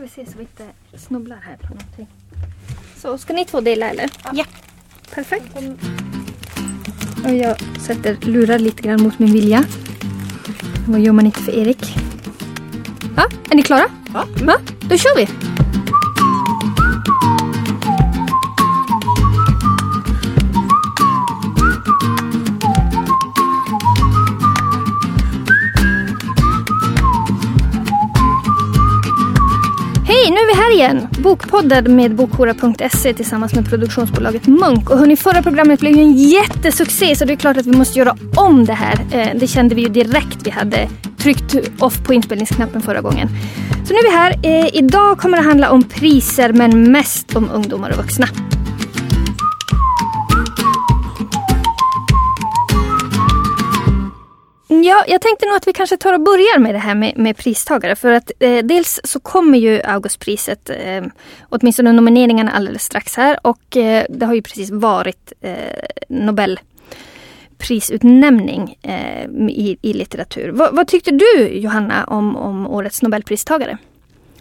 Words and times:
ska 0.00 0.22
vi 0.22 0.26
se 0.26 0.32
så 0.32 0.38
vi 0.38 0.42
inte 0.42 0.66
snubblar 0.98 1.36
här 1.36 1.56
på 1.56 1.68
någonting. 1.68 2.06
Så 2.96 3.18
ska 3.18 3.32
ni 3.32 3.44
två 3.44 3.60
dela 3.60 3.90
eller? 3.90 4.10
Ja. 4.32 4.44
Perfekt. 5.14 5.56
Och 7.24 7.34
jag 7.34 7.56
sätter 7.80 8.16
lurar 8.20 8.58
lite 8.58 8.82
grann 8.82 9.02
mot 9.02 9.18
min 9.18 9.32
vilja. 9.32 9.64
Vad 10.88 11.00
gör 11.00 11.12
man 11.12 11.26
inte 11.26 11.40
för 11.40 11.52
Erik? 11.52 11.96
Ja, 13.16 13.28
är 13.50 13.54
ni 13.56 13.62
klara? 13.62 13.86
Ja. 14.14 14.26
ja 14.46 14.58
då 14.80 14.96
kör 14.96 15.16
vi! 15.16 15.28
Igen! 30.80 31.08
Bokpodden 31.18 31.96
med 31.96 32.14
bokhora.se 32.14 33.14
tillsammans 33.14 33.54
med 33.54 33.68
produktionsbolaget 33.68 34.46
Munk. 34.46 34.90
Och 34.90 34.98
hörni, 34.98 35.16
förra 35.16 35.42
programmet 35.42 35.80
blev 35.80 35.96
ju 35.96 36.02
en 36.02 36.12
jättesuccé 36.12 37.16
så 37.16 37.24
det 37.24 37.32
är 37.32 37.36
klart 37.36 37.56
att 37.56 37.66
vi 37.66 37.76
måste 37.76 37.98
göra 37.98 38.16
om 38.36 38.64
det 38.64 38.72
här. 38.72 39.00
Eh, 39.12 39.28
det 39.34 39.46
kände 39.46 39.74
vi 39.74 39.82
ju 39.82 39.88
direkt 39.88 40.38
vi 40.44 40.50
hade 40.50 40.88
tryckt 41.18 41.56
off 41.78 42.04
på 42.04 42.14
inspelningsknappen 42.14 42.82
förra 42.82 43.00
gången. 43.00 43.28
Så 43.84 43.92
nu 43.92 43.98
är 43.98 44.10
vi 44.10 44.16
här. 44.16 44.32
Eh, 44.42 44.76
idag 44.76 45.18
kommer 45.18 45.36
det 45.36 45.42
handla 45.42 45.70
om 45.70 45.82
priser 45.82 46.52
men 46.52 46.92
mest 46.92 47.36
om 47.36 47.50
ungdomar 47.50 47.90
och 47.90 47.96
vuxna. 47.96 48.26
Ja, 54.90 55.04
jag 55.08 55.20
tänkte 55.20 55.46
nog 55.46 55.56
att 55.56 55.68
vi 55.68 55.72
kanske 55.72 55.96
tar 55.96 56.12
och 56.12 56.20
börjar 56.20 56.58
med 56.58 56.74
det 56.74 56.78
här 56.78 56.94
med, 56.94 57.18
med 57.18 57.36
pristagare. 57.36 57.96
För 57.96 58.12
att 58.12 58.30
eh, 58.38 58.64
dels 58.64 59.00
så 59.04 59.20
kommer 59.20 59.58
ju 59.58 59.82
Augustpriset, 59.82 60.70
eh, 60.70 61.04
åtminstone 61.48 61.92
nomineringarna 61.92 62.52
alldeles 62.52 62.84
strax 62.84 63.16
här. 63.16 63.38
Och 63.42 63.76
eh, 63.76 64.04
det 64.08 64.26
har 64.26 64.34
ju 64.34 64.42
precis 64.42 64.70
varit 64.70 65.32
eh, 65.40 65.54
Nobelprisutnämning 66.08 68.78
eh, 68.82 69.24
i, 69.48 69.78
i 69.82 69.92
litteratur. 69.92 70.48
Va, 70.48 70.70
vad 70.72 70.88
tyckte 70.88 71.10
du 71.10 71.48
Johanna 71.48 72.04
om, 72.04 72.36
om 72.36 72.66
årets 72.66 73.02
Nobelpristagare? 73.02 73.78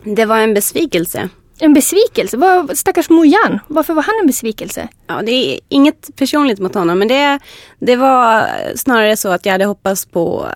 Det 0.03 0.25
var 0.25 0.37
en 0.37 0.53
besvikelse. 0.53 1.29
En 1.61 1.73
besvikelse? 1.73 2.37
Vad, 2.37 2.77
stackars 2.77 3.09
Mojan, 3.09 3.59
varför 3.67 3.93
var 3.93 4.03
han 4.03 4.15
en 4.21 4.27
besvikelse? 4.27 4.87
Ja, 5.07 5.21
det 5.25 5.31
är 5.31 5.59
inget 5.69 6.15
personligt 6.15 6.59
mot 6.59 6.73
honom 6.75 6.99
men 6.99 7.07
det, 7.07 7.39
det 7.79 7.95
var 7.95 8.47
snarare 8.75 9.17
så 9.17 9.29
att 9.29 9.45
jag 9.45 9.51
hade 9.51 9.65
hoppats 9.65 10.05
på 10.05 10.47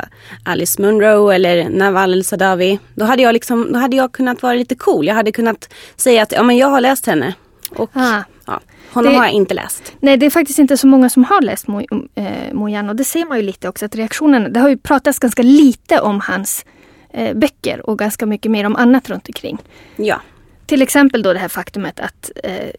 Alice 0.45 0.81
Munro 0.81 1.29
eller 1.29 1.69
Nawal 1.69 2.13
El-Sadawi. 2.13 2.79
Då 2.95 3.05
hade 3.05 3.21
jag 3.23 3.33
liksom, 3.33 3.71
då 3.73 3.79
hade 3.79 3.95
jag 3.95 4.11
kunnat 4.11 4.43
vara 4.43 4.53
lite 4.53 4.75
cool. 4.75 5.07
Jag 5.07 5.15
hade 5.15 5.31
kunnat 5.31 5.69
säga 5.95 6.23
att 6.23 6.31
ja, 6.31 6.43
men 6.43 6.57
jag 6.57 6.67
har 6.67 6.81
läst 6.81 7.05
henne. 7.05 7.33
Och 7.75 7.89
Ah. 7.93 8.21
ja, 8.45 8.59
honom 8.93 9.11
Det- 9.13 9.17
har 9.19 9.25
jag 9.25 9.33
inte 9.33 9.53
läst. 9.53 9.93
Nej, 9.99 10.17
det 10.17 10.25
är 10.25 10.29
faktiskt 10.29 10.59
inte 10.59 10.77
så 10.77 10.87
många 10.87 11.09
som 11.09 11.23
har 11.23 11.41
läst 11.41 11.67
Mo, 11.67 11.81
eh, 12.15 12.53
Mojan 12.53 12.89
och 12.89 12.95
det 12.95 13.03
ser 13.03 13.25
man 13.25 13.37
ju 13.37 13.43
lite 13.43 13.69
också 13.69 13.85
att 13.85 13.95
reaktionen, 13.95 14.53
det 14.53 14.59
har 14.59 14.69
ju 14.69 14.77
pratats 14.77 15.19
ganska 15.19 15.43
lite 15.43 15.99
om 15.99 16.19
hans 16.19 16.65
eh, 17.13 17.33
böcker 17.37 17.89
och 17.89 17.99
ganska 17.99 18.25
mycket 18.25 18.51
mer 18.51 18.65
om 18.65 18.75
annat 18.75 19.09
runt 19.09 19.27
omkring. 19.27 19.57
Ja, 19.95 20.21
Till 20.65 20.81
exempel 20.81 21.21
då 21.23 21.33
det 21.33 21.39
här 21.39 21.47
faktumet 21.47 21.99
att 21.99 22.31
eh, 22.43 22.69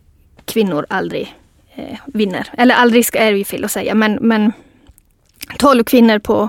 kvinnor 0.44 0.86
aldrig 0.90 1.34
eh, 1.74 1.98
vinner. 2.06 2.48
Eller 2.58 2.74
aldrig 2.74 3.06
ska, 3.06 3.18
är 3.18 3.32
ju 3.32 3.44
fel 3.44 3.64
att 3.64 3.70
säga 3.72 3.94
men, 3.94 4.18
men 4.20 4.52
12 5.58 5.84
kvinnor 5.84 6.18
på 6.18 6.48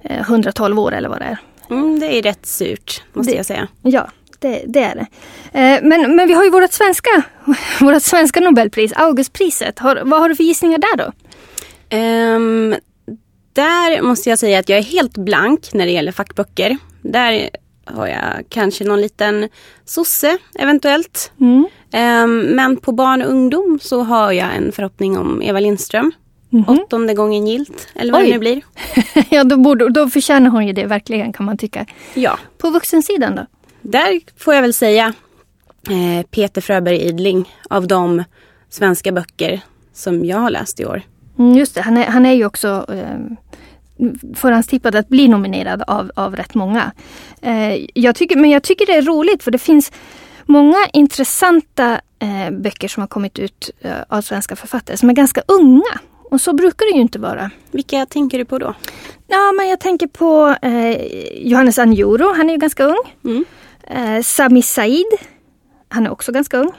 eh, 0.00 0.20
112 0.20 0.78
år 0.78 0.94
eller 0.94 1.08
vad 1.08 1.18
det 1.20 1.24
är. 1.24 1.38
mm, 1.70 2.00
det 2.00 2.18
är 2.18 2.22
rätt 2.22 2.46
surt 2.46 3.02
måste 3.12 3.32
Det- 3.32 3.36
jag 3.36 3.46
säga. 3.46 3.68
Ja, 3.82 4.10
det, 4.38 4.62
det 4.66 4.80
är 4.82 4.94
det. 4.94 5.06
Eh, 5.58 5.80
men, 5.82 6.16
men 6.16 6.28
vi 6.28 6.34
har 6.34 6.44
ju 6.44 6.50
vårt 6.50 6.72
svenska, 6.72 7.10
vårt 7.80 8.02
svenska 8.02 8.40
Nobelpris, 8.40 8.92
Augustpriset. 8.92 9.78
Har, 9.78 10.00
vad 10.04 10.20
har 10.20 10.28
du 10.28 10.36
för 10.36 10.44
gissningar 10.44 10.78
där 10.78 10.96
då? 10.96 11.12
Ehm, 11.88 12.74
där 13.52 14.02
måste 14.02 14.30
jag 14.30 14.38
säga 14.38 14.58
att 14.58 14.68
jag 14.68 14.78
är 14.78 14.82
helt 14.82 15.16
blank 15.16 15.72
när 15.72 15.86
det 15.86 15.92
gäller 15.92 16.12
fackböcker. 16.12 16.76
Där 17.02 17.50
har 17.86 18.06
jag 18.06 18.44
kanske 18.48 18.84
någon 18.84 19.00
liten 19.00 19.48
sosse 19.84 20.38
eventuellt. 20.58 21.32
Mm. 21.40 21.66
Ehm, 21.92 22.40
men 22.40 22.76
på 22.76 22.92
barn 22.92 23.22
och 23.22 23.30
ungdom 23.30 23.78
så 23.82 24.02
har 24.02 24.32
jag 24.32 24.56
en 24.56 24.72
förhoppning 24.72 25.18
om 25.18 25.42
Eva 25.42 25.60
Lindström. 25.60 26.12
Åttonde 26.66 27.14
gången 27.14 27.46
gilt, 27.46 27.88
eller 27.94 28.12
vad 28.12 28.22
Oj. 28.22 28.26
det 28.26 28.32
nu 28.32 28.38
blir. 28.38 28.62
ja, 29.30 29.44
då, 29.44 29.56
borde, 29.56 29.88
då 29.88 30.10
förtjänar 30.10 30.50
hon 30.50 30.66
ju 30.66 30.72
det 30.72 30.86
verkligen 30.86 31.32
kan 31.32 31.46
man 31.46 31.58
tycka. 31.58 31.86
Ja, 32.14 32.38
På 32.58 32.70
vuxensidan 32.70 33.34
då? 33.34 33.46
där 33.82 34.20
får 34.36 34.54
jag 34.54 34.62
väl 34.62 34.74
säga 34.74 35.12
eh, 35.90 36.26
Peter 36.30 36.60
Fröberg 36.60 37.00
Idling 37.00 37.54
av 37.70 37.86
de 37.86 38.24
svenska 38.70 39.12
böcker 39.12 39.60
som 39.92 40.24
jag 40.24 40.38
har 40.38 40.50
läst 40.50 40.80
i 40.80 40.86
år. 40.86 41.02
Mm, 41.38 41.58
just 41.58 41.74
det, 41.74 41.80
han 41.80 41.96
är, 41.96 42.06
han 42.06 42.26
är 42.26 42.32
ju 42.32 42.46
också 42.46 42.86
eh, 42.88 43.36
förhandstippad 44.34 44.94
att 44.94 45.08
bli 45.08 45.28
nominerad 45.28 45.82
av, 45.86 46.10
av 46.16 46.36
rätt 46.36 46.54
många. 46.54 46.92
Eh, 47.42 47.86
jag 47.94 48.14
tycker, 48.14 48.36
men 48.36 48.50
jag 48.50 48.62
tycker 48.62 48.86
det 48.86 48.94
är 48.94 49.02
roligt 49.02 49.42
för 49.42 49.50
det 49.50 49.58
finns 49.58 49.92
många 50.44 50.76
intressanta 50.92 52.00
eh, 52.18 52.50
böcker 52.50 52.88
som 52.88 53.00
har 53.00 53.08
kommit 53.08 53.38
ut 53.38 53.70
eh, 53.80 53.92
av 54.08 54.22
svenska 54.22 54.56
författare 54.56 54.96
som 54.96 55.10
är 55.10 55.14
ganska 55.14 55.42
unga. 55.48 56.00
Och 56.30 56.40
så 56.40 56.52
brukar 56.52 56.92
det 56.92 56.96
ju 56.96 57.02
inte 57.02 57.18
vara. 57.18 57.50
Vilka 57.70 58.06
tänker 58.06 58.38
du 58.38 58.44
på 58.44 58.58
då? 58.58 58.74
Ja, 59.26 59.52
men 59.52 59.68
jag 59.68 59.80
tänker 59.80 60.06
på 60.06 60.56
Johannes 61.34 61.78
Anjuro, 61.78 62.34
han 62.36 62.48
är 62.48 62.54
ju 62.54 62.58
ganska 62.58 62.84
ung. 62.84 63.02
Mm. 63.24 63.44
Sami 64.22 64.62
Said, 64.62 65.06
han 65.88 66.06
är 66.06 66.10
också 66.10 66.32
ganska 66.32 66.58
ung. 66.58 66.72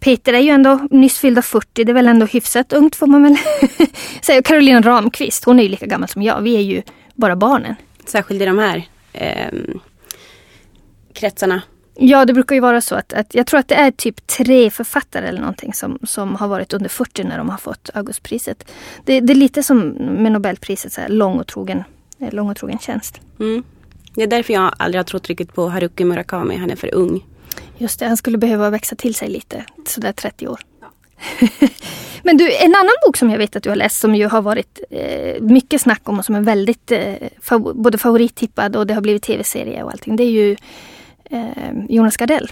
Peter 0.00 0.32
är 0.32 0.38
ju 0.38 0.50
ändå 0.50 0.88
nyss 0.90 1.18
fyllda 1.18 1.42
40, 1.42 1.84
det 1.84 1.92
är 1.92 1.94
väl 1.94 2.08
ändå 2.08 2.26
hyfsat 2.26 2.72
ungt 2.72 2.96
får 2.96 3.06
man 3.06 3.22
väl 3.22 3.36
säga. 4.22 4.42
Carolina 4.42 4.80
Ramqvist, 4.80 5.44
hon 5.44 5.58
är 5.58 5.62
ju 5.62 5.68
lika 5.68 5.86
gammal 5.86 6.08
som 6.08 6.22
jag. 6.22 6.40
Vi 6.40 6.56
är 6.56 6.60
ju 6.60 6.82
bara 7.14 7.36
barnen. 7.36 7.74
Särskilt 8.04 8.42
i 8.42 8.44
de 8.44 8.58
här 8.58 8.88
ehm, 9.12 9.80
kretsarna. 11.12 11.62
Ja, 12.00 12.24
det 12.24 12.32
brukar 12.32 12.54
ju 12.54 12.60
vara 12.60 12.80
så 12.80 12.94
att, 12.94 13.12
att 13.12 13.34
jag 13.34 13.46
tror 13.46 13.60
att 13.60 13.68
det 13.68 13.74
är 13.74 13.90
typ 13.90 14.26
tre 14.26 14.70
författare 14.70 15.26
eller 15.26 15.40
någonting 15.40 15.74
som, 15.74 15.98
som 16.02 16.34
har 16.34 16.48
varit 16.48 16.72
under 16.72 16.88
40 16.88 17.24
när 17.24 17.38
de 17.38 17.48
har 17.48 17.58
fått 17.58 17.90
Augustpriset. 17.94 18.70
Det, 19.04 19.20
det 19.20 19.32
är 19.32 19.34
lite 19.34 19.62
som 19.62 19.80
med 20.22 20.32
Nobelpriset, 20.32 20.92
så 20.92 21.00
här, 21.00 21.08
lång, 21.08 21.38
och 21.38 21.46
trogen, 21.46 21.84
eh, 22.18 22.32
lång 22.32 22.50
och 22.50 22.56
trogen 22.56 22.78
tjänst. 22.78 23.20
Mm. 23.40 23.62
Det 24.14 24.22
är 24.22 24.26
därför 24.26 24.52
jag 24.52 24.74
aldrig 24.78 24.98
har 24.98 25.04
trott 25.04 25.26
riktigt 25.26 25.54
på 25.54 25.68
Haruki 25.68 26.04
Murakami. 26.04 26.56
Han 26.56 26.70
är 26.70 26.76
för 26.76 26.94
ung. 26.94 27.24
Just 27.78 28.00
det, 28.00 28.06
han 28.06 28.16
skulle 28.16 28.38
behöva 28.38 28.70
växa 28.70 28.96
till 28.96 29.14
sig 29.14 29.28
lite. 29.28 29.64
Sådär 29.86 30.12
30 30.12 30.48
år. 30.48 30.60
Men 32.22 32.36
du, 32.36 32.52
en 32.56 32.74
annan 32.74 32.92
bok 33.06 33.16
som 33.16 33.30
jag 33.30 33.38
vet 33.38 33.56
att 33.56 33.62
du 33.62 33.68
har 33.68 33.76
läst 33.76 34.00
som 34.00 34.14
ju 34.14 34.26
har 34.26 34.42
varit 34.42 34.80
eh, 34.90 35.42
mycket 35.42 35.80
snack 35.80 36.00
om 36.08 36.18
och 36.18 36.24
som 36.24 36.34
är 36.34 36.40
väldigt 36.40 36.92
eh, 36.92 37.14
fav- 37.42 37.74
både 37.74 37.98
favorittippad 37.98 38.76
och 38.76 38.86
det 38.86 38.94
har 38.94 39.00
blivit 39.00 39.22
tv-serie 39.22 39.82
och 39.82 39.90
allting. 39.90 40.16
Det 40.16 40.22
är 40.24 40.30
ju 40.30 40.56
eh, 41.24 41.72
Jonas 41.88 42.16
Gardell. 42.16 42.50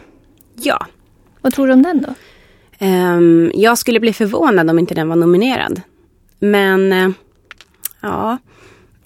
Ja. 0.54 0.87
Vad 1.41 1.54
tror 1.54 1.66
du 1.66 1.72
om 1.72 1.82
den 1.82 2.03
då? 2.03 2.14
Ehm, 2.78 3.50
jag 3.54 3.78
skulle 3.78 4.00
bli 4.00 4.12
förvånad 4.12 4.70
om 4.70 4.78
inte 4.78 4.94
den 4.94 5.08
var 5.08 5.16
nominerad. 5.16 5.81
Men 6.38 6.93
eh, 6.93 7.08
ja. 8.00 8.38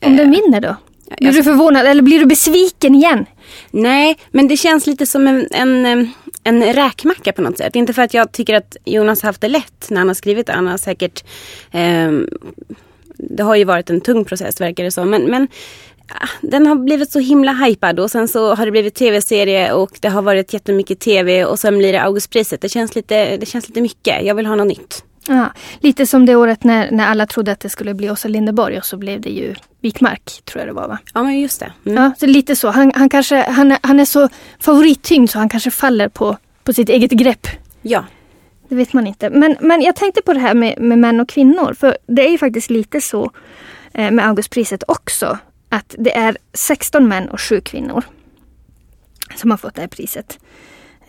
Om 0.05 0.17
den 0.17 0.31
vinner 0.31 0.61
då? 0.61 0.77
Blir 1.19 1.33
du 1.33 1.43
förvånad 1.43 1.87
eller 1.87 2.03
blir 2.03 2.19
du 2.19 2.27
besviken 2.27 2.95
igen? 2.95 3.27
Nej, 3.71 4.17
men 4.31 4.49
det 4.49 4.57
känns 4.57 4.87
lite 4.87 5.07
som 5.07 5.27
en, 5.27 5.47
en, 5.51 5.87
eh, 5.87 6.09
en 6.45 6.73
räkmacka 6.73 7.33
på 7.33 7.43
något 7.43 7.59
sätt. 7.59 7.77
Inte 7.77 7.93
för 7.93 8.03
att 8.03 8.15
jag 8.15 8.33
tycker 8.33 8.55
att 8.55 8.77
Jonas 8.85 9.23
har 9.23 9.29
haft 9.29 9.41
det 9.41 9.49
lätt 9.49 9.87
när 9.91 9.99
han 9.99 10.09
har 10.09 10.15
skrivit 10.15 10.47
det. 10.47 10.53
Han 10.53 10.67
har 10.67 10.79
säkert... 10.79 11.25
ehm, 11.71 12.29
det 13.23 13.43
har 13.43 13.57
ju 13.57 13.65
varit 13.65 13.91
en 13.91 14.01
tung 14.01 14.25
process 14.25 14.61
verkar 14.61 14.85
det 14.85 14.91
som. 14.91 15.11
Men, 15.11 15.23
men 15.23 15.49
ah, 16.09 16.29
den 16.41 16.67
har 16.67 16.75
blivit 16.77 17.13
så 17.13 17.19
himla 17.19 17.53
hypad 17.53 18.01
och 18.01 18.11
sen 18.11 18.29
så 18.29 18.55
har 18.55 18.65
det 18.65 18.71
blivit 18.73 18.95
tv-serie 18.95 19.73
och 19.73 19.99
det 20.01 20.09
har 20.09 20.23
varit 20.23 20.53
jättemycket 20.53 21.01
tv 21.01 21.45
och 21.45 21.59
sen 21.59 21.79
blir 21.79 21.93
det 21.93 22.03
Augustpriset. 22.03 22.61
Det 22.61 22.69
känns 22.69 22.95
lite, 22.95 23.37
det 23.37 23.47
känns 23.47 23.69
lite 23.69 23.81
mycket. 23.81 24.25
Jag 24.25 24.35
vill 24.35 24.47
ha 24.47 24.57
något 24.57 24.67
nytt. 24.67 25.05
Ja, 25.27 25.53
lite 25.81 26.07
som 26.07 26.27
det 26.27 26.37
året 26.37 26.65
när, 26.65 26.91
när 26.91 27.07
alla 27.07 27.27
trodde 27.27 27.53
att 27.53 27.61
det 27.61 27.69
skulle 27.69 27.95
bli 27.95 28.11
Åsa 28.11 28.29
Linderborg 28.29 28.79
och 28.79 28.85
så 28.85 28.97
blev 28.97 29.21
det 29.21 29.31
ju 29.31 29.55
Wikmark, 29.81 30.43
tror 30.45 30.61
jag 30.61 30.69
det 30.69 30.73
var 30.73 30.89
va? 30.89 30.99
Ja 31.15 31.23
men 31.23 31.41
just 31.41 31.61
det. 31.61 31.73
Mm. 31.87 32.03
Ja, 32.03 32.13
så 32.19 32.27
lite 32.27 32.57
så. 32.57 32.69
Han, 32.69 32.93
han, 32.95 33.09
kanske, 33.09 33.51
han, 33.51 33.77
han 33.83 34.01
är 34.01 34.05
så 34.05 34.29
favorittyngd 34.61 35.31
så 35.31 35.39
han 35.39 35.49
kanske 35.49 35.71
faller 35.71 36.09
på, 36.09 36.37
på 36.65 36.73
sitt 36.73 36.89
eget 36.89 37.11
grepp. 37.11 37.47
Ja. 37.83 38.05
Det 38.69 38.75
vet 38.75 38.93
man 38.93 39.07
inte. 39.07 39.31
Men, 39.31 39.57
men 39.61 39.83
jag 39.83 39.97
tänkte 39.97 40.23
på 40.23 40.33
det 40.33 40.41
här 40.41 40.55
med, 40.55 40.81
med 40.81 40.99
män 40.99 41.21
och 41.21 41.29
kvinnor. 41.29 41.75
För 41.75 41.99
det 42.07 42.27
är 42.27 42.31
ju 42.31 42.39
faktiskt 42.39 42.71
lite 42.71 43.01
så 43.01 43.31
eh, 43.93 44.11
med 44.11 44.27
Augustpriset 44.29 44.83
också. 44.89 45.39
Att 45.69 45.95
det 45.99 46.17
är 46.17 46.37
16 46.53 47.09
män 47.09 47.29
och 47.29 47.41
7 47.41 47.61
kvinnor 47.61 48.05
som 49.37 49.51
har 49.51 49.59
fått 49.59 49.75
det 49.75 49.81
här 49.81 49.89
priset. 49.89 50.39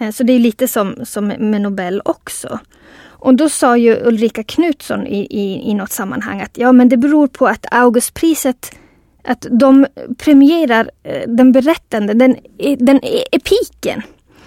Eh, 0.02 0.12
så 0.12 0.24
det 0.24 0.34
är 0.34 0.40
lite 0.40 0.68
som, 0.68 0.96
som 1.04 1.28
med 1.28 1.62
Nobel 1.62 2.02
också. 2.06 2.60
Och 3.04 3.36
då 3.36 3.50
sa 3.50 3.78
ju 3.78 3.96
Ulrika 4.06 4.44
Knutsson 4.44 5.08
i, 5.08 5.28
i, 5.30 5.70
i 5.70 5.74
något 5.74 5.92
sammanhang 5.92 6.42
att 6.42 6.58
ja 6.58 6.72
men 6.72 6.90
det 6.90 6.98
beror 6.98 7.28
på 7.28 7.48
att 7.48 7.66
Augustpriset 7.72 8.76
att 9.24 9.46
de 9.50 9.88
premierar 10.18 10.92
eh, 11.04 11.30
den 11.30 11.52
berättande, 11.52 12.14
den, 12.14 12.36
e, 12.58 12.76
den 12.80 13.00
e, 13.04 13.24
epiken. 13.32 14.02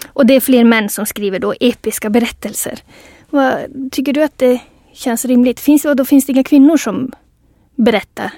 Och 0.06 0.26
det 0.26 0.34
är 0.34 0.40
fler 0.40 0.64
män 0.64 0.88
som 0.88 1.06
skriver 1.06 1.38
då 1.38 1.54
episka 1.60 2.10
berättelser. 2.10 2.78
Vad, 3.30 3.56
tycker 3.92 4.12
du 4.12 4.22
att 4.22 4.38
det 4.38 4.60
känns 4.92 5.24
rimligt? 5.24 5.60
Finns, 5.60 5.84
och 5.84 5.96
då 5.96 6.04
finns 6.04 6.26
det 6.26 6.32
inga 6.32 6.44
kvinnor 6.44 6.76
som 6.76 7.12
berättar? 7.76 8.30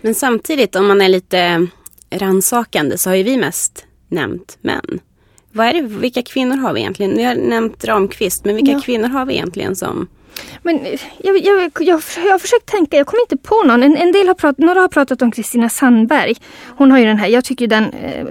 Men 0.00 0.14
samtidigt 0.14 0.76
om 0.76 0.86
man 0.86 1.00
är 1.00 1.08
lite 1.08 1.66
ransakande 2.10 2.98
så 2.98 3.10
har 3.10 3.14
ju 3.14 3.22
vi 3.22 3.36
mest 3.36 3.86
nämnt 4.08 4.58
män. 4.60 5.00
Vad 5.56 5.66
är 5.66 5.72
det, 5.74 5.80
vilka 5.82 6.22
kvinnor 6.22 6.56
har 6.56 6.72
vi 6.72 6.80
egentligen? 6.80 7.16
Vi 7.16 7.24
har 7.24 7.34
nämnt 7.34 7.84
Ramqvist, 7.84 8.44
men 8.44 8.56
vilka 8.56 8.72
Ja. 8.72 8.80
kvinnor 8.80 9.08
har 9.08 9.26
vi 9.26 9.34
egentligen 9.34 9.76
som... 9.76 10.08
Men 10.62 10.78
eh, 10.80 11.00
jag, 11.18 11.36
jag, 11.44 11.72
jag, 11.80 12.02
jag 12.24 12.32
har 12.32 12.38
försökt 12.38 12.66
tänka, 12.66 12.96
jag 12.96 13.06
kommer 13.06 13.20
inte 13.22 13.36
på 13.36 13.62
någon. 13.64 13.82
En, 13.82 13.96
en 13.96 14.12
del 14.12 14.26
har 14.26 14.34
pratat, 14.34 14.58
några 14.58 14.80
har 14.80 14.88
pratat 14.88 15.22
om 15.22 15.30
Kristina 15.30 15.68
Sandberg. 15.68 16.34
Hon 16.76 16.90
har 16.90 16.98
ju 16.98 17.04
den 17.04 17.16
här, 17.18 17.28
jag 17.28 17.44
tycker 17.44 17.66
den 17.66 17.84
eh, 17.92 18.24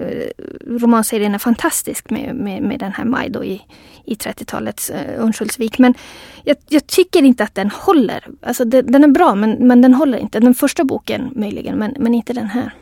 romanserien 0.66 1.34
är 1.34 1.38
fantastisk 1.38 2.10
med, 2.10 2.34
med, 2.34 2.62
med 2.62 2.80
den 2.80 2.92
här 2.92 3.04
Maj 3.04 3.30
då 3.30 3.44
i, 3.44 3.62
i 4.04 4.14
30-talets 4.14 4.90
eh, 4.90 5.22
Örnsköldsvik. 5.22 5.78
Men 5.78 5.94
jag, 6.44 6.56
jag 6.68 6.86
tycker 6.86 7.22
inte 7.22 7.44
att 7.44 7.54
den 7.54 7.70
håller. 7.70 8.26
Alltså 8.42 8.64
det, 8.64 8.82
den 8.82 9.04
är 9.04 9.08
bra 9.08 9.34
men, 9.34 9.50
men 9.50 9.82
den 9.82 9.94
håller 9.94 10.18
inte. 10.18 10.40
Den 10.40 10.54
första 10.54 10.84
boken 10.84 11.30
möjligen 11.36 11.78
men, 11.78 11.94
men 11.98 12.14
inte 12.14 12.32
den 12.32 12.46
här. 12.46 12.74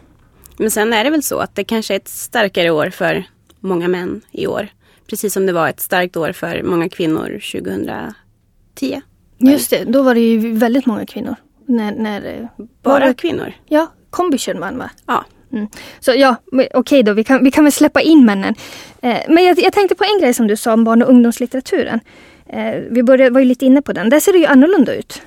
Men 0.57 0.71
sen 0.71 0.93
är 0.93 1.05
det 1.05 1.11
väl 1.11 1.23
så 1.23 1.39
att 1.39 1.55
det 1.55 1.65
kanske 1.65 1.95
är 1.95 1.97
ett 1.97 2.09
starkare 2.09 2.71
år 2.71 2.91
för 2.91 3.25
många 3.65 3.89
män 3.89 4.21
i 4.33 4.47
år. 4.47 4.69
Precis 5.07 5.33
som 5.33 5.47
det 5.47 5.53
var 5.53 5.69
ett 5.69 5.81
starkt 5.81 6.17
år 6.17 6.33
för 6.33 6.63
många 6.63 6.89
kvinnor 6.89 7.41
2010. 7.53 9.01
Just 9.39 9.71
det, 9.71 9.85
då 9.85 10.03
var 10.03 10.15
det 10.15 10.21
ju 10.21 10.53
väldigt 10.53 10.87
många 10.87 11.07
kvinnor. 11.07 11.35
När, 11.67 11.93
när, 11.93 12.25
eh, 12.41 12.65
Bara 12.83 13.07
det- 13.07 13.15
kvinnor. 13.15 13.53
Ja, 13.69 13.87
Kombischen 14.11 14.61
vann 14.61 14.79
va? 14.79 14.91
Ja. 15.07 15.25
Mm. 15.53 15.67
Så 16.01 16.13
ja, 16.17 16.37
okej 16.75 17.03
då, 17.03 17.13
vi 17.13 17.25
kan, 17.25 17.45
vi 17.45 17.51
kan 17.51 17.65
väl 17.65 17.73
släppa 17.73 18.01
in 18.01 18.25
männen. 18.25 18.55
Eh, 19.03 19.19
men 19.29 19.45
jag, 19.45 19.59
jag 19.59 19.73
tänkte 19.73 19.95
på 19.95 20.05
en 20.05 20.21
grej 20.21 20.35
som 20.35 20.47
du 20.47 20.57
sa 20.57 20.73
om 20.73 20.85
barn 20.85 21.03
och 21.03 21.09
ungdomslitteraturen. 21.09 22.01
Eh, 22.47 22.75
vi 22.91 23.03
började, 23.03 23.31
var 23.31 23.41
ju 23.41 23.47
lite 23.47 23.65
inne 23.67 23.83
på 23.83 23.93
den. 23.93 24.09
Där 24.11 24.21
ser 24.21 24.33
det 24.33 24.39
ju 24.39 24.47
annorlunda 24.47 24.95
ut. 24.95 25.23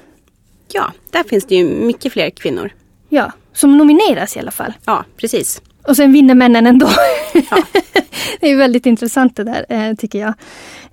ja, 0.73 0.91
där 1.11 1.23
finns 1.23 1.45
det 1.45 1.55
ju 1.55 1.65
mycket 1.65 2.13
fler 2.13 2.29
kvinnor. 2.29 2.69
Ja, 3.09 3.31
som 3.53 3.77
nomineras 3.77 4.35
i 4.35 4.39
alla 4.39 4.51
fall. 4.51 4.73
Ja, 4.85 5.05
precis. 5.17 5.61
Och 5.87 5.95
sen 5.95 6.11
vinner 6.11 6.35
männen 6.35 6.67
ändå. 6.67 6.89
Ja. 7.33 7.63
det 8.39 8.51
är 8.51 8.55
väldigt 8.55 8.85
intressant 8.85 9.35
det 9.35 9.43
där, 9.43 9.65
eh, 9.69 9.95
tycker 9.95 10.19
jag. 10.19 10.33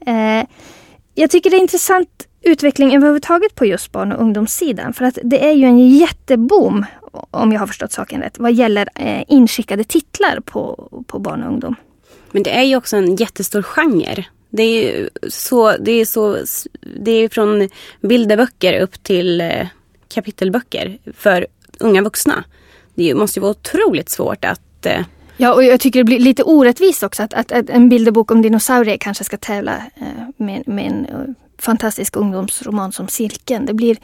Eh, 0.06 0.46
jag 1.14 1.30
tycker 1.30 1.50
det 1.50 1.56
är 1.56 1.60
intressant 1.60 2.28
utveckling 2.42 2.96
överhuvudtaget 2.96 3.54
på 3.54 3.66
just 3.66 3.92
barn 3.92 4.12
och 4.12 4.22
ungdomssidan. 4.22 4.92
För 4.92 5.04
att 5.04 5.18
det 5.22 5.44
är 5.44 5.52
ju 5.52 5.64
en 5.64 5.88
jätteboom, 5.88 6.86
om 7.30 7.52
jag 7.52 7.60
har 7.60 7.66
förstått 7.66 7.92
saken 7.92 8.20
rätt, 8.20 8.38
vad 8.38 8.52
gäller 8.52 8.88
eh, 8.94 9.24
inskickade 9.28 9.84
titlar 9.84 10.40
på, 10.40 10.88
på 11.06 11.18
barn 11.18 11.42
och 11.42 11.48
ungdom. 11.48 11.76
Men 12.30 12.42
det 12.42 12.50
är 12.50 12.62
ju 12.62 12.76
också 12.76 12.96
en 12.96 13.16
jättestor 13.16 13.62
genre. 13.62 14.24
Det 14.50 14.62
är 14.62 15.10
så, 15.28 15.76
det 15.76 15.92
är 15.92 16.04
så, 16.04 16.38
det 17.00 17.10
är 17.10 17.28
från 17.28 17.68
bilderböcker 18.00 18.80
upp 18.80 19.02
till 19.02 19.42
kapitelböcker 20.08 20.98
för 21.16 21.46
unga 21.80 22.02
vuxna. 22.02 22.44
Det 22.94 23.14
måste 23.14 23.38
ju 23.38 23.40
vara 23.40 23.50
otroligt 23.50 24.10
svårt 24.10 24.44
att 24.44 24.60
eh, 24.86 25.04
Ja, 25.36 25.54
och 25.54 25.64
jag 25.64 25.80
tycker 25.80 26.00
det 26.00 26.04
blir 26.04 26.18
lite 26.18 26.42
orättvist 26.42 27.02
också 27.02 27.22
att, 27.22 27.34
att, 27.34 27.52
att 27.52 27.70
en 27.70 27.88
bilderbok 27.88 28.30
om 28.30 28.42
dinosaurier 28.42 28.96
kanske 28.96 29.24
ska 29.24 29.36
tävla 29.36 29.76
eh, 29.96 30.06
med, 30.36 30.68
med 30.68 30.86
en 30.86 31.06
eh, 31.06 31.34
fantastisk 31.58 32.16
ungdomsroman 32.16 32.92
som 32.92 33.08
Silken. 33.08 33.66
Det 33.66 33.74
blir 33.74 33.96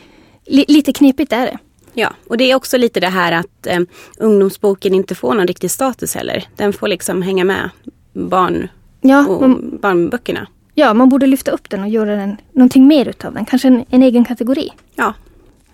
li, 0.47 0.65
lite 0.69 0.93
knepigt 0.93 1.33
är 1.33 1.47
det. 1.47 1.59
Ja, 1.95 2.13
och 2.29 2.37
det 2.37 2.51
är 2.51 2.55
också 2.55 2.79
lite 2.79 3.01
det 3.01 3.07
här 3.09 3.33
att 3.33 3.67
eh, 3.67 3.81
ungdomsboken 4.19 4.95
inte 4.95 5.15
får 5.15 5.35
någon 5.35 5.47
riktig 5.47 5.71
status 5.71 6.15
heller. 6.15 6.45
Den 6.57 6.73
får 6.73 6.89
liksom 6.89 7.23
hänga 7.23 7.45
med 7.45 7.71
barn 8.13 8.69
Ja, 9.01 9.27
och 9.27 9.41
man, 9.41 9.79
barnböckerna. 9.83 10.47
ja, 10.75 10.95
man 10.95 11.09
borde 11.09 11.27
lyfta 11.27 11.51
upp 11.51 11.71
den 11.71 11.83
och 11.83 11.89
göra 11.89 12.17
den, 12.17 12.37
någonting 12.53 12.87
mer 12.87 13.09
utav 13.09 13.35
den. 13.35 13.45
Kanske 13.45 13.69
en, 13.69 13.85
en 13.91 14.03
egen 14.03 14.25
kategori. 14.25 14.71
Ja, 14.95 15.15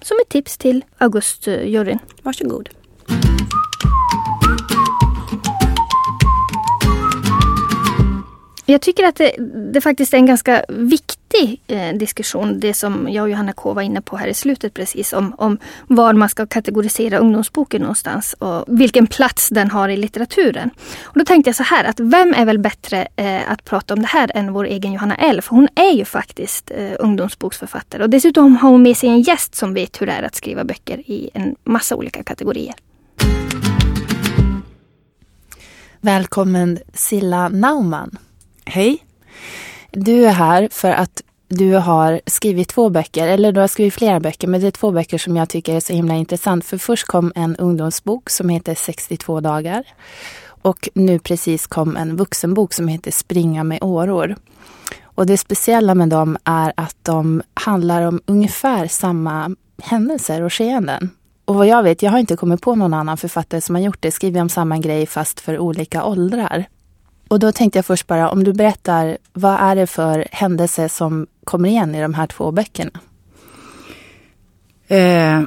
Som 0.02 0.16
ett 0.22 0.28
tips 0.28 0.58
till 0.58 0.84
August-juryn. 0.98 1.98
varsågod. 2.22 2.68
Jag 8.68 8.80
tycker 8.80 9.04
att 9.04 9.16
det, 9.16 9.34
det 9.72 9.80
faktiskt 9.80 10.14
är 10.14 10.18
en 10.18 10.26
ganska 10.26 10.64
viktig 10.68 11.60
eh, 11.66 11.92
diskussion, 11.92 12.60
det 12.60 12.74
som 12.74 13.08
jag 13.10 13.22
och 13.22 13.30
Johanna 13.30 13.52
K 13.52 13.72
var 13.72 13.82
inne 13.82 14.00
på 14.00 14.16
här 14.16 14.28
i 14.28 14.34
slutet 14.34 14.74
precis, 14.74 15.12
om, 15.12 15.34
om 15.38 15.58
var 15.86 16.12
man 16.12 16.28
ska 16.28 16.46
kategorisera 16.46 17.18
ungdomsboken 17.18 17.80
någonstans 17.80 18.32
och 18.38 18.64
vilken 18.68 19.06
plats 19.06 19.48
den 19.48 19.70
har 19.70 19.88
i 19.88 19.96
litteraturen. 19.96 20.70
Och 21.02 21.18
då 21.18 21.24
tänkte 21.24 21.48
jag 21.48 21.56
så 21.56 21.62
här, 21.62 21.84
att 21.84 22.00
vem 22.00 22.34
är 22.34 22.44
väl 22.44 22.58
bättre 22.58 23.08
eh, 23.16 23.50
att 23.50 23.64
prata 23.64 23.94
om 23.94 24.00
det 24.00 24.08
här 24.08 24.30
än 24.34 24.52
vår 24.52 24.64
egen 24.64 24.92
Johanna 24.92 25.14
L? 25.14 25.42
För 25.42 25.50
hon 25.50 25.68
är 25.74 25.92
ju 25.92 26.04
faktiskt 26.04 26.70
eh, 26.70 26.92
ungdomsboksförfattare 26.98 28.02
och 28.02 28.10
dessutom 28.10 28.56
har 28.56 28.70
hon 28.70 28.82
med 28.82 28.96
sig 28.96 29.08
en 29.08 29.20
gäst 29.20 29.54
som 29.54 29.74
vet 29.74 30.00
hur 30.00 30.06
det 30.06 30.12
är 30.12 30.22
att 30.22 30.34
skriva 30.34 30.64
böcker 30.64 30.98
i 30.98 31.30
en 31.34 31.56
massa 31.64 31.96
olika 31.96 32.22
kategorier. 32.22 32.74
Välkommen 36.00 36.78
Silla 36.94 37.48
Naumann. 37.48 38.18
Hej. 38.68 38.98
Du 39.90 40.26
är 40.26 40.32
här 40.32 40.68
för 40.72 40.90
att 40.90 41.22
du 41.48 41.74
har 41.74 42.20
skrivit 42.26 42.68
två 42.68 42.90
böcker, 42.90 43.28
eller 43.28 43.52
du 43.52 43.60
har 43.60 43.68
skrivit 43.68 43.94
flera 43.94 44.20
böcker, 44.20 44.48
men 44.48 44.60
det 44.60 44.66
är 44.66 44.70
två 44.70 44.90
böcker 44.90 45.18
som 45.18 45.36
jag 45.36 45.48
tycker 45.48 45.74
är 45.74 45.80
så 45.80 45.92
himla 45.92 46.14
intressant. 46.14 46.64
För 46.64 46.78
först 46.78 47.06
kom 47.06 47.32
en 47.34 47.56
ungdomsbok 47.56 48.30
som 48.30 48.48
heter 48.48 48.74
62 48.74 49.40
dagar. 49.40 49.84
Och 50.62 50.88
nu 50.94 51.18
precis 51.18 51.66
kom 51.66 51.96
en 51.96 52.16
vuxenbok 52.16 52.74
som 52.74 52.88
heter 52.88 53.10
Springa 53.10 53.64
med 53.64 53.82
åror. 53.82 54.36
Och 55.02 55.26
det 55.26 55.36
speciella 55.36 55.94
med 55.94 56.08
dem 56.08 56.36
är 56.44 56.72
att 56.76 56.96
de 57.02 57.42
handlar 57.54 58.02
om 58.02 58.20
ungefär 58.26 58.86
samma 58.86 59.56
händelser 59.82 60.42
och 60.42 60.52
skeenden. 60.52 61.10
Och 61.44 61.54
vad 61.54 61.66
jag 61.66 61.82
vet, 61.82 62.02
jag 62.02 62.10
har 62.10 62.18
inte 62.18 62.36
kommit 62.36 62.62
på 62.62 62.74
någon 62.74 62.94
annan 62.94 63.16
författare 63.16 63.60
som 63.60 63.74
har 63.74 63.82
gjort 63.82 64.02
det, 64.02 64.10
skrivit 64.10 64.42
om 64.42 64.48
samma 64.48 64.78
grej 64.78 65.06
fast 65.06 65.40
för 65.40 65.58
olika 65.58 66.04
åldrar. 66.04 66.66
Och 67.28 67.38
då 67.38 67.52
tänkte 67.52 67.78
jag 67.78 67.86
först 67.86 68.06
bara, 68.06 68.30
om 68.30 68.44
du 68.44 68.52
berättar, 68.52 69.18
vad 69.32 69.60
är 69.60 69.76
det 69.76 69.86
för 69.86 70.26
händelse 70.32 70.88
som 70.88 71.26
kommer 71.44 71.68
igen 71.68 71.94
i 71.94 72.00
de 72.02 72.14
här 72.14 72.26
två 72.26 72.50
böckerna? 72.52 72.90
Eh, 74.88 75.42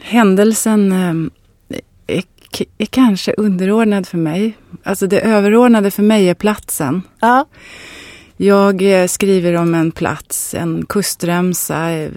händelsen 0.00 0.92
eh, 0.92 1.30
är, 2.16 2.24
är 2.78 2.86
kanske 2.86 3.34
underordnad 3.36 4.06
för 4.08 4.18
mig. 4.18 4.56
Alltså 4.82 5.06
det 5.06 5.20
överordnade 5.20 5.90
för 5.90 6.02
mig 6.02 6.28
är 6.28 6.34
platsen. 6.34 7.02
Ja, 7.20 7.46
Jag 8.36 8.82
eh, 8.82 9.06
skriver 9.06 9.54
om 9.54 9.74
en 9.74 9.92
plats, 9.92 10.54
en 10.54 10.86
kustremsa 10.86 11.90
eh, 11.90 12.10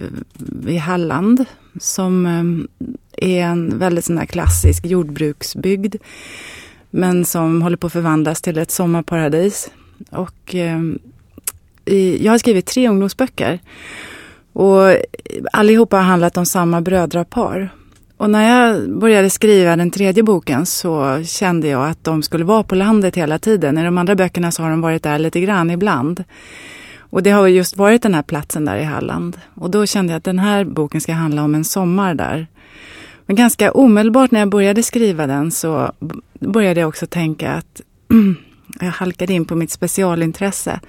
i 0.66 0.76
Halland 0.76 1.44
som 1.80 2.26
eh, 2.26 3.28
är 3.30 3.42
en 3.42 3.78
väldigt 3.78 4.04
sån 4.04 4.18
här 4.18 4.26
klassisk 4.26 4.86
jordbruksbygd. 4.86 5.96
Men 6.90 7.24
som 7.24 7.62
håller 7.62 7.76
på 7.76 7.86
att 7.86 7.92
förvandlas 7.92 8.42
till 8.42 8.58
ett 8.58 8.70
sommarparadis. 8.70 9.70
Och 10.10 10.54
eh, 10.54 10.80
i, 11.84 12.24
jag 12.24 12.32
har 12.32 12.38
skrivit 12.38 12.66
tre 12.66 12.88
ungdomsböcker. 12.88 13.60
Och 14.52 14.96
allihopa 15.52 15.96
har 15.96 16.04
handlat 16.04 16.36
om 16.36 16.46
samma 16.46 16.80
brödrapar. 16.80 17.70
Och 18.16 18.30
när 18.30 18.48
jag 18.48 18.98
började 18.98 19.30
skriva 19.30 19.76
den 19.76 19.90
tredje 19.90 20.22
boken 20.22 20.66
så 20.66 21.22
kände 21.24 21.68
jag 21.68 21.88
att 21.88 22.04
de 22.04 22.22
skulle 22.22 22.44
vara 22.44 22.62
på 22.62 22.74
landet 22.74 23.16
hela 23.16 23.38
tiden. 23.38 23.78
I 23.78 23.84
de 23.84 23.98
andra 23.98 24.14
böckerna 24.14 24.50
så 24.50 24.62
har 24.62 24.70
de 24.70 24.80
varit 24.80 25.02
där 25.02 25.18
lite 25.18 25.40
grann 25.40 25.70
ibland. 25.70 26.24
Och 26.98 27.22
det 27.22 27.30
har 27.30 27.46
just 27.46 27.76
varit 27.76 28.02
den 28.02 28.14
här 28.14 28.22
platsen 28.22 28.64
där 28.64 28.76
i 28.76 28.84
Halland. 28.84 29.36
Och 29.54 29.70
då 29.70 29.86
kände 29.86 30.12
jag 30.12 30.18
att 30.18 30.24
den 30.24 30.38
här 30.38 30.64
boken 30.64 31.00
ska 31.00 31.12
handla 31.12 31.44
om 31.44 31.54
en 31.54 31.64
sommar 31.64 32.14
där. 32.14 32.46
Men 33.26 33.36
ganska 33.36 33.72
omedelbart 33.72 34.30
när 34.30 34.40
jag 34.40 34.48
började 34.48 34.82
skriva 34.82 35.26
den 35.26 35.50
så 35.50 35.92
började 36.40 36.80
jag 36.80 36.88
också 36.88 37.06
tänka 37.06 37.52
att 37.52 37.80
jag 38.80 38.90
halkade 38.90 39.32
in 39.32 39.44
på 39.44 39.56
mitt 39.56 39.70
specialintresse. 39.70 40.80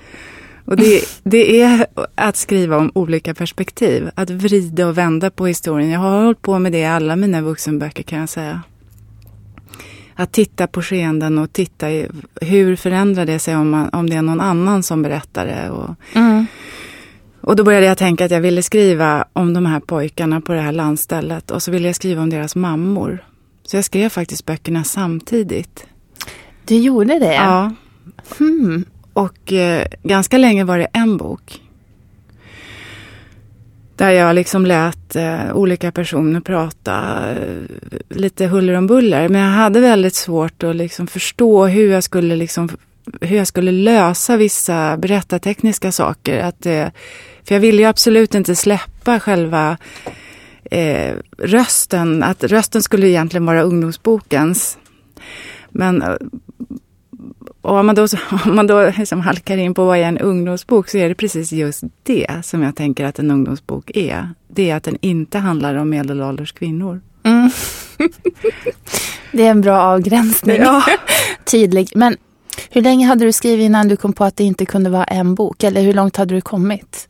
Och 0.65 0.75
det, 0.75 1.01
det 1.23 1.61
är 1.61 1.87
att 2.15 2.35
skriva 2.35 2.77
om 2.77 2.91
olika 2.95 3.33
perspektiv, 3.33 4.09
att 4.15 4.29
vrida 4.29 4.87
och 4.87 4.97
vända 4.97 5.29
på 5.29 5.47
historien. 5.47 5.89
Jag 5.89 5.99
har 5.99 6.23
hållit 6.23 6.41
på 6.41 6.59
med 6.59 6.71
det 6.71 6.79
i 6.79 6.85
alla 6.85 7.15
mina 7.15 7.41
vuxenböcker 7.41 8.03
kan 8.03 8.19
jag 8.19 8.29
säga. 8.29 8.61
Att 10.15 10.31
titta 10.31 10.67
på 10.67 10.81
skeenden 10.81 11.37
och 11.37 11.53
titta 11.53 11.91
i 11.91 12.07
hur 12.41 12.75
förändrar 12.75 13.25
det 13.25 13.39
sig 13.39 13.55
om, 13.55 13.69
man, 13.69 13.89
om 13.89 14.09
det 14.09 14.15
är 14.15 14.21
någon 14.21 14.41
annan 14.41 14.83
som 14.83 15.01
berättar 15.01 15.45
det. 15.45 15.69
Och, 15.69 15.95
och 17.47 17.55
då 17.55 17.63
började 17.63 17.85
jag 17.85 17.97
tänka 17.97 18.25
att 18.25 18.31
jag 18.31 18.41
ville 18.41 18.63
skriva 18.63 19.25
om 19.33 19.53
de 19.53 19.65
här 19.65 19.79
pojkarna 19.79 20.41
på 20.41 20.53
det 20.53 20.61
här 20.61 20.71
landstället 20.71 21.51
och 21.51 21.63
så 21.63 21.71
ville 21.71 21.87
jag 21.87 21.95
skriva 21.95 22.21
om 22.21 22.29
deras 22.29 22.55
mammor. 22.55 23.23
Så 23.63 23.77
jag 23.77 23.85
skrev 23.85 24.09
faktiskt 24.09 24.45
böckerna 24.45 24.83
samtidigt. 24.83 25.85
du 26.65 26.75
gjorde 26.75 27.19
det? 27.19 27.33
Ja. 27.33 27.73
Hmm. 28.37 28.85
Och 29.13 29.53
eh, 29.53 29.87
ganska 30.03 30.37
länge 30.37 30.63
var 30.63 30.77
det 30.77 30.87
en 30.93 31.17
bok. 31.17 31.61
Där 33.95 34.11
jag 34.11 34.35
liksom 34.35 34.65
lät 34.65 35.15
eh, 35.15 35.53
olika 35.53 35.91
personer 35.91 36.39
prata 36.39 37.25
eh, 37.31 37.37
lite 38.09 38.45
huller 38.45 38.73
om 38.73 38.87
buller. 38.87 39.29
Men 39.29 39.41
jag 39.41 39.51
hade 39.51 39.79
väldigt 39.79 40.15
svårt 40.15 40.63
att 40.63 40.75
liksom 40.75 41.07
förstå 41.07 41.65
hur 41.65 41.91
jag 41.91 42.03
skulle 42.03 42.35
liksom 42.35 42.69
hur 43.21 43.37
jag 43.37 43.47
skulle 43.47 43.71
lösa 43.71 44.37
vissa 44.37 44.97
berättartekniska 44.97 45.91
saker. 45.91 46.39
Att, 46.39 46.65
eh, 46.65 46.87
för 47.47 47.55
jag 47.55 47.59
ville 47.59 47.81
ju 47.81 47.87
absolut 47.87 48.35
inte 48.35 48.55
släppa 48.55 49.19
själva 49.19 49.77
eh, 50.71 51.15
rösten, 51.37 52.23
att 52.23 52.43
rösten 52.43 52.83
skulle 52.83 53.07
egentligen 53.07 53.45
vara 53.45 53.61
ungdomsbokens. 53.61 54.77
Men 55.69 56.01
eh, 56.01 56.15
om 57.61 57.85
man 57.85 57.95
då, 57.95 58.07
om 58.45 58.55
man 58.55 58.67
då 58.67 58.91
liksom 58.97 59.21
halkar 59.21 59.57
in 59.57 59.73
på 59.73 59.85
vad 59.85 59.97
är 59.97 60.03
en 60.03 60.17
ungdomsbok 60.17 60.89
så 60.89 60.97
är 60.97 61.09
det 61.09 61.15
precis 61.15 61.51
just 61.51 61.83
det 62.03 62.41
som 62.43 62.63
jag 62.63 62.75
tänker 62.75 63.05
att 63.05 63.19
en 63.19 63.31
ungdomsbok 63.31 63.91
är. 63.93 64.29
Det 64.47 64.69
är 64.69 64.75
att 64.75 64.83
den 64.83 64.97
inte 65.01 65.37
handlar 65.37 65.75
om 65.75 65.89
medelålders 65.89 66.51
kvinnor. 66.51 67.01
Mm. 67.23 67.49
det 69.31 69.45
är 69.45 69.51
en 69.51 69.61
bra 69.61 69.81
avgränsning. 69.81 70.57
Ja. 70.57 70.83
Tydlig. 71.43 71.89
Men 71.95 72.17
hur 72.69 72.81
länge 72.81 73.07
hade 73.07 73.25
du 73.25 73.31
skrivit 73.31 73.65
innan 73.65 73.87
du 73.87 73.95
kom 73.95 74.13
på 74.13 74.23
att 74.23 74.35
det 74.37 74.43
inte 74.43 74.65
kunde 74.65 74.89
vara 74.89 75.03
en 75.03 75.35
bok? 75.35 75.63
Eller 75.63 75.81
hur 75.81 75.93
långt 75.93 76.15
hade 76.15 76.35
du 76.35 76.41
kommit? 76.41 77.07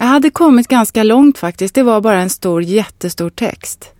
Jag 0.00 0.06
hade 0.06 0.30
kommit 0.30 0.68
ganska 0.68 1.02
långt 1.02 1.38
faktiskt. 1.38 1.74
Det 1.74 1.82
var 1.82 2.00
bara 2.00 2.20
en 2.20 2.30
stor, 2.30 2.62
jättestor 2.62 3.30
text. 3.30 3.92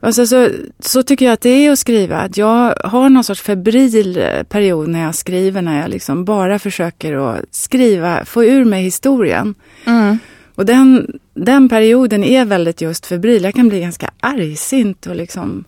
Alltså, 0.00 0.26
så, 0.26 0.48
så 0.80 1.02
tycker 1.02 1.24
jag 1.24 1.32
att 1.32 1.40
det 1.40 1.48
är 1.50 1.72
att 1.72 1.78
skriva. 1.78 2.16
Att 2.16 2.36
jag 2.36 2.74
har 2.84 3.08
någon 3.08 3.24
sorts 3.24 3.42
febril 3.42 4.24
period 4.48 4.88
när 4.88 5.02
jag 5.02 5.14
skriver, 5.14 5.62
när 5.62 5.80
jag 5.80 5.90
liksom 5.90 6.24
bara 6.24 6.58
försöker 6.58 7.14
att 7.14 7.44
skriva, 7.50 8.24
få 8.24 8.44
ur 8.44 8.64
mig 8.64 8.82
historien. 8.82 9.54
Mm. 9.84 10.18
Och 10.54 10.66
den, 10.66 11.18
den 11.34 11.68
perioden 11.68 12.24
är 12.24 12.44
väldigt 12.44 12.80
just 12.80 13.06
febril. 13.06 13.44
Jag 13.44 13.54
kan 13.54 13.68
bli 13.68 13.80
ganska 13.80 14.10
argsint 14.20 15.06
och 15.06 15.16
liksom 15.16 15.64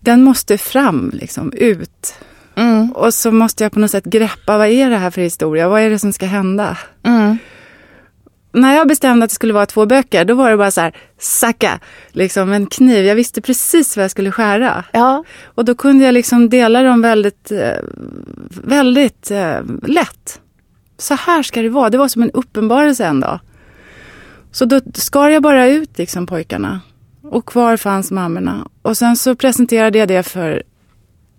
den 0.00 0.22
måste 0.22 0.58
fram, 0.58 1.10
liksom 1.14 1.52
ut. 1.52 2.14
Mm. 2.54 2.92
Och 2.92 3.14
så 3.14 3.30
måste 3.30 3.64
jag 3.64 3.72
på 3.72 3.78
något 3.78 3.90
sätt 3.90 4.04
greppa, 4.04 4.58
vad 4.58 4.68
är 4.68 4.90
det 4.90 4.96
här 4.96 5.10
för 5.10 5.20
historia? 5.20 5.68
Vad 5.68 5.80
är 5.80 5.90
det 5.90 5.98
som 5.98 6.12
ska 6.12 6.26
hända? 6.26 6.78
Mm 7.02 7.38
när 8.52 8.76
jag 8.76 8.88
bestämde 8.88 9.24
att 9.24 9.30
det 9.30 9.34
skulle 9.34 9.52
vara 9.52 9.66
två 9.66 9.86
böcker, 9.86 10.24
då 10.24 10.34
var 10.34 10.50
det 10.50 10.56
bara 10.56 10.70
så 10.70 10.80
här, 10.80 10.96
sacka, 11.18 11.80
liksom 12.12 12.52
en 12.52 12.66
kniv. 12.66 13.04
Jag 13.04 13.14
visste 13.14 13.40
precis 13.40 13.96
vad 13.96 14.04
jag 14.04 14.10
skulle 14.10 14.32
skära. 14.32 14.84
Ja. 14.92 15.24
Och 15.44 15.64
då 15.64 15.74
kunde 15.74 16.04
jag 16.04 16.12
liksom 16.12 16.48
dela 16.48 16.82
dem 16.82 17.02
väldigt, 17.02 17.52
eh, 17.52 17.78
väldigt 18.64 19.30
eh, 19.30 19.60
lätt. 19.82 20.40
Så 20.98 21.14
här 21.14 21.42
ska 21.42 21.62
det 21.62 21.68
vara. 21.68 21.90
Det 21.90 21.98
var 21.98 22.08
som 22.08 22.22
en 22.22 22.30
uppenbarelse 22.30 23.06
en 23.06 23.20
dag. 23.20 23.40
Så 24.52 24.64
då 24.64 24.80
skar 24.94 25.28
jag 25.28 25.42
bara 25.42 25.68
ut 25.68 25.98
liksom 25.98 26.26
pojkarna. 26.26 26.80
Och 27.22 27.46
kvar 27.46 27.76
fanns 27.76 28.10
mammorna. 28.10 28.68
Och 28.82 28.96
sen 28.96 29.16
så 29.16 29.34
presenterade 29.34 29.98
jag 29.98 30.08
det 30.08 30.22
för 30.22 30.62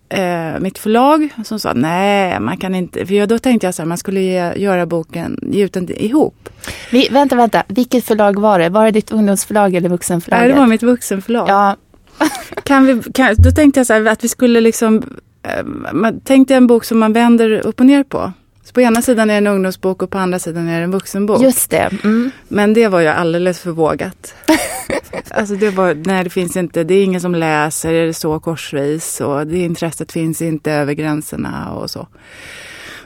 eh, 0.10 0.60
mitt 0.60 0.78
förlag 0.78 1.30
som 1.46 1.60
sa 1.60 1.74
nej, 1.74 2.40
man 2.40 2.58
kan 2.58 2.76
inte. 2.76 3.06
För 3.06 3.26
då 3.26 3.40
tänkte 3.40 3.68
jag 3.68 3.74
så 3.74 3.82
här, 3.82 3.88
man 3.88 3.98
skulle 3.98 4.22
ge, 4.22 4.54
göra 4.56 4.86
boken, 4.86 5.40
ge 5.52 5.64
ut 5.64 5.74
den 5.74 5.90
ihop. 5.90 6.50
Vi, 6.92 7.10
vänta, 7.12 7.36
vänta. 7.36 7.64
Vilket 7.68 8.06
förlag 8.06 8.40
var 8.40 8.60
det? 8.60 8.70
Var 8.70 8.86
det 8.86 8.92
ditt 8.92 9.12
ungdomsförlag 9.12 9.76
eller 9.76 9.90
vuxenförlaget? 9.90 10.48
Nej, 10.48 10.54
det 10.54 10.60
var 10.60 10.68
mitt 10.68 10.84
vuxenförlag. 10.84 11.50
Ja. 11.50 11.76
kan 12.64 12.86
vi, 12.86 13.12
kan, 13.12 13.36
då 13.38 13.52
tänkte 13.52 13.80
jag 13.80 13.88
så 13.88 13.94
här, 13.94 14.06
att 14.06 14.24
vi 14.24 14.28
skulle 14.28 14.62
liksom, 14.62 15.04
eh, 15.44 15.64
man 15.94 16.20
tänkte 16.20 16.56
en 16.56 16.68
bok 16.68 16.86
som 16.86 17.00
man 17.00 17.14
vänder 17.14 17.52
upp 17.52 17.80
och 17.80 17.86
ner 17.86 18.04
på. 18.04 18.34
Så 18.64 18.74
på 18.74 18.82
ena 18.82 19.02
sidan 19.02 19.30
är 19.30 19.34
det 19.34 19.38
en 19.38 19.48
ungdomsbok 19.48 20.04
och 20.04 20.10
på 20.10 20.18
andra 20.18 20.40
sidan 20.40 20.68
är 20.68 20.78
det 20.78 20.84
en 20.84 20.92
vuxenbok. 20.92 21.42
Just 21.42 21.70
det. 21.70 21.92
Mm. 22.04 22.32
Men 22.48 22.74
det 22.74 22.88
var 22.88 23.00
ju 23.00 23.08
alldeles 23.08 23.60
för 23.60 23.72
vågat. 23.72 24.36
alltså 25.30 25.56
det 25.56 25.70
var, 25.70 25.94
nej 25.94 26.24
det 26.24 26.30
finns 26.30 26.58
inte, 26.58 26.84
det 26.84 26.94
är 26.94 27.04
ingen 27.04 27.22
som 27.22 27.36
läser, 27.36 27.94
det 27.94 28.14
står 28.14 28.40
korsvis 28.40 29.22
och 29.22 29.48
det 29.48 29.58
intresset 29.58 30.12
finns 30.12 30.42
inte 30.42 30.72
över 30.72 30.94
gränserna 30.94 31.72
och 31.72 31.90
så. 31.90 32.08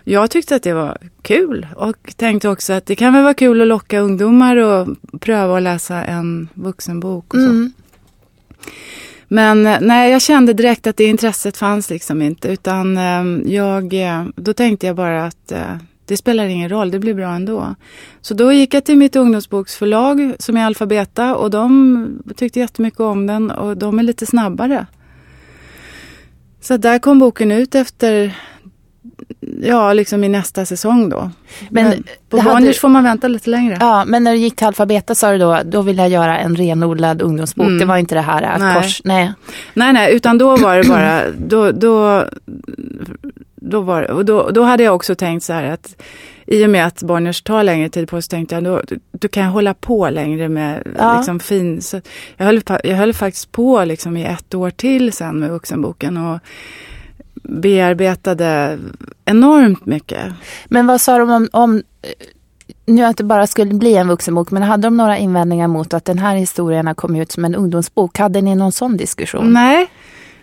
Jag 0.04 0.32
tyckte 0.32 0.56
att 0.56 0.64
det 0.64 0.74
var 0.74 0.98
kul 1.22 1.68
och 1.76 2.14
tänkte 2.16 2.50
också 2.50 2.74
att 2.74 2.86
det 2.86 2.96
kan 2.96 3.14
väl 3.14 3.24
vara 3.24 3.34
kul 3.34 3.62
att 3.62 3.68
locka 3.68 4.00
ungdomar 4.00 4.58
och 4.58 4.88
pröva 5.20 5.58
att 5.58 5.64
läsa 5.64 6.04
en 6.04 6.50
vuxenbok 6.54 7.34
och 7.34 7.40
så. 7.40 7.46
Mm. 7.46 7.74
Men 9.28 9.66
eh, 9.66 9.78
nej, 9.82 10.12
jag 10.12 10.22
kände 10.22 10.54
direkt 10.54 10.88
att 10.88 10.98
det 10.98 11.04
intresset 11.04 11.58
fanns 11.58 11.90
liksom 11.90 12.22
inte. 12.22 12.48
Utan 12.50 12.98
ehm, 12.98 13.44
jag, 13.46 13.94
eh, 13.94 14.26
då 14.36 14.54
tänkte 14.54 14.88
jag 14.88 14.96
bara 14.96 15.26
att 15.26 15.52
eh, 15.52 15.76
det 16.06 16.18
spelar 16.18 16.46
ingen 16.46 16.70
roll, 16.70 16.92
det 16.92 17.00
blir 17.00 17.14
bra 17.14 17.34
ändå. 17.34 17.76
Så 18.22 18.34
då 18.34 18.54
gick 18.54 18.74
jag 18.74 18.86
till 18.86 18.98
mitt 18.98 19.16
ungdomsboksförlag 19.16 20.34
som 20.40 20.58
är 20.58 20.66
Alfabeta 20.66 21.36
och 21.36 21.50
de 21.50 22.24
tyckte 22.36 22.60
jättemycket 22.60 23.00
om 23.00 23.28
den 23.28 23.52
och 23.52 23.78
de 23.78 24.00
är 24.00 24.04
lite 24.04 24.26
snabbare. 24.26 24.86
Så 26.62 26.78
där 26.78 27.00
kom 27.00 27.20
boken 27.20 27.52
ut 27.52 27.76
efter 27.76 28.36
ja, 29.62 29.94
liksom 29.94 30.24
i 30.24 30.30
nästa 30.30 30.66
säsong 30.66 31.10
då. 31.10 31.32
Men, 31.70 31.90
men 31.90 32.04
på 32.30 32.38
Bonniers 32.38 32.80
får 32.80 32.90
man 32.90 33.04
vänta 33.04 33.28
lite 33.28 33.50
längre. 33.50 33.78
Ja, 33.80 34.06
men 34.06 34.24
när 34.24 34.32
du 34.32 34.38
gick 34.38 34.56
till 34.56 34.68
Alfabeta 34.68 35.16
sa 35.16 35.32
du 35.32 35.38
då, 35.38 35.60
då 35.66 35.82
vill 35.82 35.98
jag 35.98 36.10
göra 36.10 36.38
en 36.38 36.56
renodlad 36.56 37.22
ungdomsbok. 37.22 37.68
Mm. 37.68 37.80
Det 37.80 37.86
var 37.86 37.98
inte 37.98 38.16
det 38.16 38.22
här 38.22 38.42
att 38.42 38.62
nej. 38.62 38.76
kors, 38.76 39.02
nej. 39.04 39.34
Nej, 39.74 39.94
nej, 39.94 40.16
utan 40.16 40.38
då 40.38 40.58
var 40.58 40.78
det 40.78 40.90
bara, 40.90 41.22
då, 41.32 41.72
då, 41.72 42.26
då, 43.62 43.82
var, 43.82 44.12
och 44.12 44.26
då, 44.26 44.50
då 44.50 44.64
hade 44.64 44.84
jag 44.84 44.96
också 44.96 45.16
tänkt 45.16 45.44
så 45.44 45.54
här 45.54 45.64
att 45.64 46.02
i 46.46 46.66
och 46.66 46.70
med 46.70 46.86
att 46.86 47.04
Bonniers 47.04 47.42
tar 47.42 47.64
längre 47.64 47.90
tid 47.90 48.10
på 48.10 48.22
sig 48.22 48.30
tänkte 48.30 48.56
jag 48.56 48.64
då, 48.64 48.82
då 49.12 49.28
kan 49.28 49.44
jag 49.44 49.52
hålla 49.52 49.74
på 49.74 50.10
längre 50.10 50.50
med 50.50 50.88
ja. 50.98 51.18
liksom 51.18 51.40
fin. 51.40 51.82
Så 51.82 52.02
jag, 52.38 52.46
höll, 52.46 52.62
jag 52.84 52.96
höll 52.96 53.14
faktiskt 53.14 53.52
på 53.52 53.84
liksom 53.84 54.18
i 54.18 54.26
ett 54.26 54.54
år 54.54 54.70
till 54.70 55.14
sen 55.14 55.40
med 55.40 55.50
vuxenboken. 55.50 56.18
Och, 56.18 56.40
bearbetade 57.44 58.80
enormt 59.26 59.86
mycket. 59.86 60.34
Men 60.66 60.88
vad 60.88 61.02
sa 61.02 61.18
de 61.18 61.30
om, 61.30 61.50
om 61.52 61.84
nu 62.86 63.04
att 63.04 63.18
det 63.18 63.24
bara 63.24 63.48
skulle 63.48 63.74
bli 63.74 63.96
en 63.96 64.08
vuxenbok, 64.08 64.52
men 64.52 64.64
hade 64.64 64.84
de 64.84 64.98
några 64.98 65.18
invändningar 65.18 65.68
mot 65.68 65.94
att 65.94 66.06
den 66.06 66.20
här 66.20 66.36
historien 66.36 66.88
har 66.88 66.94
kommit 66.94 67.22
ut 67.22 67.32
som 67.32 67.46
en 67.46 67.56
ungdomsbok? 67.56 68.18
Hade 68.18 68.42
ni 68.42 68.56
någon 68.56 68.72
sån 68.72 68.98
diskussion? 68.98 69.54
Nej, 69.54 69.88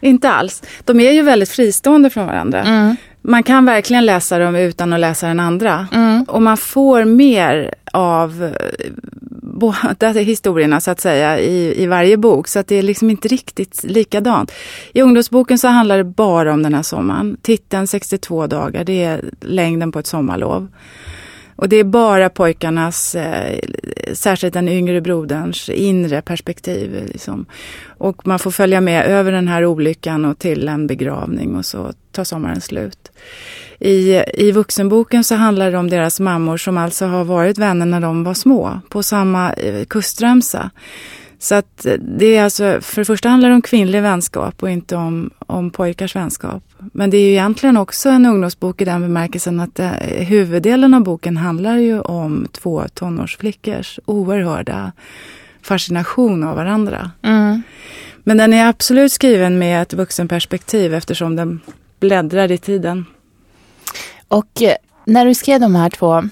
inte 0.00 0.30
alls. 0.30 0.62
De 0.84 1.00
är 1.00 1.12
ju 1.12 1.22
väldigt 1.22 1.48
fristående 1.48 2.10
från 2.10 2.26
varandra. 2.26 2.62
Mm. 2.62 2.96
Man 3.22 3.42
kan 3.42 3.64
verkligen 3.64 4.06
läsa 4.06 4.38
dem 4.38 4.56
utan 4.56 4.92
att 4.92 5.00
läsa 5.00 5.26
den 5.28 5.40
andra. 5.40 5.88
Mm. 5.92 6.22
Och 6.22 6.42
man 6.42 6.56
får 6.56 7.04
mer 7.04 7.74
av 7.92 8.54
båda 9.58 10.12
historierna 10.12 10.80
så 10.80 10.90
att 10.90 11.00
säga 11.00 11.38
i, 11.38 11.82
i 11.82 11.86
varje 11.86 12.16
bok. 12.16 12.48
Så 12.48 12.58
att 12.58 12.66
det 12.66 12.76
är 12.76 12.82
liksom 12.82 13.10
inte 13.10 13.28
riktigt 13.28 13.84
likadant. 13.84 14.52
I 14.92 15.02
ungdomsboken 15.02 15.58
så 15.58 15.68
handlar 15.68 15.96
det 15.96 16.04
bara 16.04 16.52
om 16.52 16.62
den 16.62 16.74
här 16.74 16.82
sommaren. 16.82 17.36
Titeln 17.42 17.86
62 17.86 18.46
dagar, 18.46 18.84
det 18.84 19.04
är 19.04 19.24
längden 19.40 19.92
på 19.92 19.98
ett 19.98 20.06
sommarlov. 20.06 20.68
Och 21.56 21.68
det 21.68 21.76
är 21.76 21.84
bara 21.84 22.28
pojkarnas, 22.28 23.14
eh, 23.14 23.58
särskilt 24.12 24.54
den 24.54 24.68
yngre 24.68 25.00
broderns, 25.00 25.68
inre 25.68 26.22
perspektiv. 26.22 27.04
Liksom. 27.12 27.46
Och 27.86 28.26
man 28.26 28.38
får 28.38 28.50
följa 28.50 28.80
med 28.80 29.06
över 29.06 29.32
den 29.32 29.48
här 29.48 29.64
olyckan 29.64 30.24
och 30.24 30.38
till 30.38 30.68
en 30.68 30.86
begravning 30.86 31.56
och 31.56 31.66
så 31.66 31.92
tar 32.18 32.24
sommaren 32.24 32.60
slut. 32.60 33.10
I, 33.80 34.22
I 34.34 34.52
vuxenboken 34.52 35.24
så 35.24 35.34
handlar 35.34 35.70
det 35.70 35.78
om 35.78 35.90
deras 35.90 36.20
mammor 36.20 36.56
som 36.56 36.78
alltså 36.78 37.06
har 37.06 37.24
varit 37.24 37.58
vänner 37.58 37.86
när 37.86 38.00
de 38.00 38.24
var 38.24 38.34
små, 38.34 38.80
på 38.88 39.02
samma 39.02 39.52
eh, 39.52 39.84
kustremsa. 39.84 40.70
Så 41.38 41.54
att 41.54 41.86
det 41.98 42.36
är 42.36 42.44
alltså, 42.44 42.78
för 42.80 43.00
det 43.00 43.04
första 43.04 43.28
handlar 43.28 43.48
det 43.48 43.54
om 43.54 43.62
kvinnlig 43.62 44.02
vänskap 44.02 44.62
och 44.62 44.70
inte 44.70 44.96
om, 44.96 45.30
om 45.38 45.70
pojkars 45.70 46.16
vänskap. 46.16 46.62
Men 46.92 47.10
det 47.10 47.16
är 47.16 47.22
ju 47.22 47.30
egentligen 47.30 47.76
också 47.76 48.08
en 48.08 48.26
ungdomsbok 48.26 48.80
i 48.80 48.84
den 48.84 49.02
bemärkelsen 49.02 49.60
att 49.60 49.74
det, 49.74 50.24
huvuddelen 50.28 50.94
av 50.94 51.02
boken 51.02 51.36
handlar 51.36 51.76
ju 51.76 52.00
om 52.00 52.46
två 52.52 52.84
tonårsflickors 52.94 53.98
oerhörda 54.04 54.92
fascination 55.62 56.44
av 56.44 56.56
varandra. 56.56 57.10
Mm. 57.22 57.62
Men 58.24 58.36
den 58.36 58.52
är 58.52 58.68
absolut 58.68 59.12
skriven 59.12 59.58
med 59.58 59.82
ett 59.82 59.92
vuxenperspektiv 59.92 60.94
eftersom 60.94 61.36
den 61.36 61.60
bläddrar 62.00 62.52
i 62.52 62.58
tiden. 62.58 63.04
Och 64.28 64.62
eh, 64.62 64.76
när 65.04 65.26
du 65.26 65.34
skrev 65.34 65.60
de 65.60 65.74
här 65.74 65.90
två, 65.90 66.22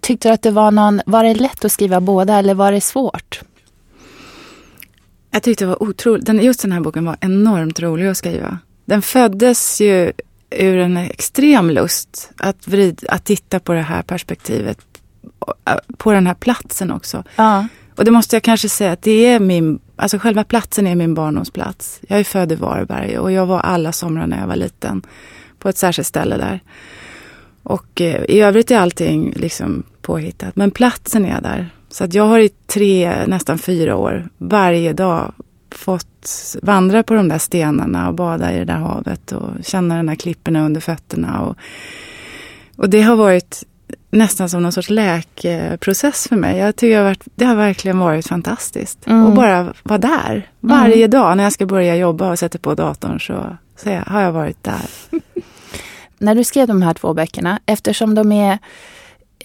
tyckte 0.00 0.28
du 0.28 0.32
att 0.32 0.42
det 0.42 0.50
var 0.50 0.70
någon, 0.70 1.00
var 1.06 1.24
det 1.24 1.34
lätt 1.34 1.64
att 1.64 1.72
skriva 1.72 2.00
båda 2.00 2.38
eller 2.38 2.54
var 2.54 2.72
det 2.72 2.80
svårt? 2.80 3.40
Jag 5.30 5.42
tyckte 5.42 5.64
det 5.64 5.68
var 5.68 5.82
otroligt, 5.82 6.42
just 6.42 6.62
den 6.62 6.72
här 6.72 6.80
boken 6.80 7.04
var 7.04 7.16
enormt 7.20 7.80
rolig 7.80 8.06
att 8.06 8.16
skriva. 8.16 8.58
Den 8.84 9.02
föddes 9.02 9.80
ju 9.80 10.12
ur 10.50 10.78
en 10.78 10.96
extrem 10.96 11.70
lust 11.70 12.30
att, 12.36 12.68
vrid, 12.68 13.04
att 13.08 13.24
titta 13.24 13.60
på 13.60 13.72
det 13.72 13.80
här 13.80 14.02
perspektivet. 14.02 14.78
På 15.96 16.12
den 16.12 16.26
här 16.26 16.34
platsen 16.34 16.90
också. 16.90 17.24
Ja. 17.36 17.66
Och 17.96 18.04
det 18.04 18.10
måste 18.10 18.36
jag 18.36 18.42
kanske 18.42 18.68
säga 18.68 18.92
att 18.92 19.02
det 19.02 19.26
är 19.26 19.40
min, 19.40 19.78
alltså 19.96 20.18
själva 20.18 20.44
platsen 20.44 20.86
är 20.86 20.94
min 20.94 21.14
barndomsplats. 21.14 22.00
Jag 22.08 22.20
är 22.20 22.24
född 22.24 22.52
i 22.52 22.54
Varberg 22.54 23.18
och 23.18 23.32
jag 23.32 23.46
var 23.46 23.60
alla 23.60 23.92
somrar 23.92 24.26
när 24.26 24.40
jag 24.40 24.46
var 24.46 24.56
liten 24.56 25.02
på 25.58 25.68
ett 25.68 25.78
särskilt 25.78 26.08
ställe 26.08 26.36
där. 26.36 26.60
Och 27.62 28.00
eh, 28.00 28.24
i 28.28 28.40
övrigt 28.40 28.70
är 28.70 28.78
allting 28.78 29.32
liksom 29.36 29.82
påhittat. 30.02 30.56
Men 30.56 30.70
platsen 30.70 31.24
är 31.24 31.40
där. 31.40 31.68
Så 31.88 32.04
att 32.04 32.14
jag 32.14 32.24
har 32.24 32.38
i 32.38 32.48
tre, 32.48 33.26
nästan 33.26 33.58
fyra 33.58 33.96
år, 33.96 34.28
varje 34.38 34.92
dag 34.92 35.32
fått 35.70 36.56
vandra 36.62 37.02
på 37.02 37.14
de 37.14 37.28
där 37.28 37.38
stenarna 37.38 38.08
och 38.08 38.14
bada 38.14 38.52
i 38.54 38.58
det 38.58 38.64
där 38.64 38.74
havet 38.74 39.32
och 39.32 39.50
känna 39.64 39.96
de 39.96 40.06
där 40.06 40.14
klipporna 40.14 40.64
under 40.64 40.80
fötterna. 40.80 41.40
Och, 41.40 41.56
och 42.76 42.90
det 42.90 43.02
har 43.02 43.16
varit 43.16 43.64
nästan 44.10 44.48
som 44.48 44.62
någon 44.62 44.72
sorts 44.72 44.90
läkprocess 44.90 46.28
för 46.28 46.36
mig. 46.36 46.58
Jag 46.58 46.76
tycker 46.76 47.00
att 47.00 47.28
det 47.34 47.44
har 47.44 47.56
verkligen 47.56 47.98
varit 47.98 48.26
fantastiskt. 48.26 49.06
Mm. 49.06 49.26
Och 49.26 49.32
bara 49.32 49.72
vara 49.82 49.98
där. 49.98 50.50
Varje 50.60 50.96
mm. 50.96 51.10
dag 51.10 51.36
när 51.36 51.44
jag 51.44 51.52
ska 51.52 51.66
börja 51.66 51.96
jobba 51.96 52.30
och 52.30 52.38
sätter 52.38 52.58
på 52.58 52.74
datorn 52.74 53.20
så, 53.20 53.56
så 53.76 53.90
har 54.06 54.20
jag 54.20 54.32
varit 54.32 54.64
där. 54.64 54.90
när 56.18 56.34
du 56.34 56.44
skrev 56.44 56.68
de 56.68 56.82
här 56.82 56.94
två 56.94 57.14
böckerna, 57.14 57.60
eftersom 57.66 58.14
de 58.14 58.32
är 58.32 58.58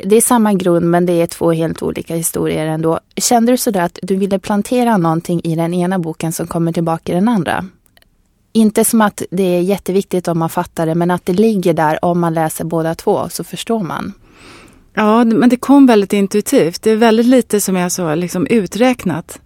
det 0.04 0.16
är 0.16 0.22
samma 0.22 0.54
grund 0.54 0.86
men 0.86 1.06
det 1.06 1.22
är 1.22 1.28
två 1.28 1.52
helt 1.52 1.82
olika 1.82 2.16
historier 2.16 2.66
ändå. 2.66 3.00
Kände 3.16 3.52
du 3.52 3.58
sådär 3.58 3.82
att 3.82 4.00
du 4.02 4.16
ville 4.16 4.40
plantera 4.40 4.98
någonting 4.98 5.42
i 5.44 5.56
den 5.56 5.74
ena 5.74 6.00
boken 6.00 6.34
som 6.34 6.48
kommer 6.48 6.74
tillbaka 6.74 7.12
i 7.12 7.16
den 7.16 7.28
andra? 7.28 7.66
Inte 8.54 8.86
som 8.86 9.02
att 9.02 9.24
det 9.32 9.44
är 9.44 9.62
jätteviktigt 9.62 10.28
om 10.28 10.40
man 10.40 10.50
fattar 10.50 10.86
det 10.86 10.96
men 10.96 11.12
att 11.12 11.26
det 11.26 11.34
ligger 11.34 11.74
där 11.74 12.06
om 12.06 12.20
man 12.20 12.34
läser 12.34 12.66
båda 12.66 12.96
två 12.96 13.30
så 13.30 13.44
förstår 13.44 13.84
man. 13.84 14.14
Ja, 14.94 15.24
men 15.24 15.50
det 15.50 15.58
kom 15.58 15.86
väldigt 15.86 16.14
intuitivt. 16.14 16.82
Det 16.82 16.92
är 16.92 16.96
väldigt 16.96 17.26
lite 17.26 17.62
som 17.62 17.76
jag 17.76 17.92
så 17.92 18.16
liksom 18.16 18.48
uträknat. 18.48 19.40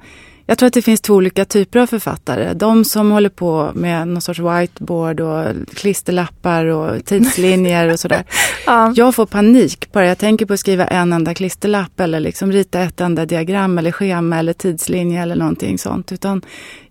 Jag 0.48 0.58
tror 0.58 0.68
att 0.68 0.74
det 0.74 0.82
finns 0.82 1.02
två 1.02 1.14
olika 1.14 1.46
typer 1.46 1.80
av 1.80 1.88
författare. 1.88 2.54
De 2.54 2.86
som 2.86 3.12
håller 3.12 3.30
på 3.30 3.72
med 3.76 4.08
någon 4.08 4.22
sorts 4.22 4.40
whiteboard 4.40 5.20
och 5.20 5.46
klisterlappar 5.74 6.66
och 6.66 7.06
tidslinjer 7.06 7.94
och 7.94 8.00
sådär. 8.00 8.24
ja. 8.66 8.94
Jag 8.96 9.16
får 9.16 9.26
panik 9.26 9.92
bara 9.92 10.06
jag 10.06 10.18
tänker 10.18 10.46
på 10.46 10.54
att 10.54 10.60
skriva 10.60 10.88
en 10.88 11.14
enda 11.14 11.34
klisterlapp 11.34 12.00
eller 12.00 12.20
liksom 12.20 12.52
rita 12.52 12.82
ett 12.82 13.02
enda 13.02 13.26
diagram 13.26 13.78
eller 13.78 13.92
schema 13.92 14.40
eller 14.40 14.54
tidslinje 14.54 15.22
eller 15.22 15.36
någonting 15.36 15.78
sånt. 15.78 16.12
Utan 16.12 16.42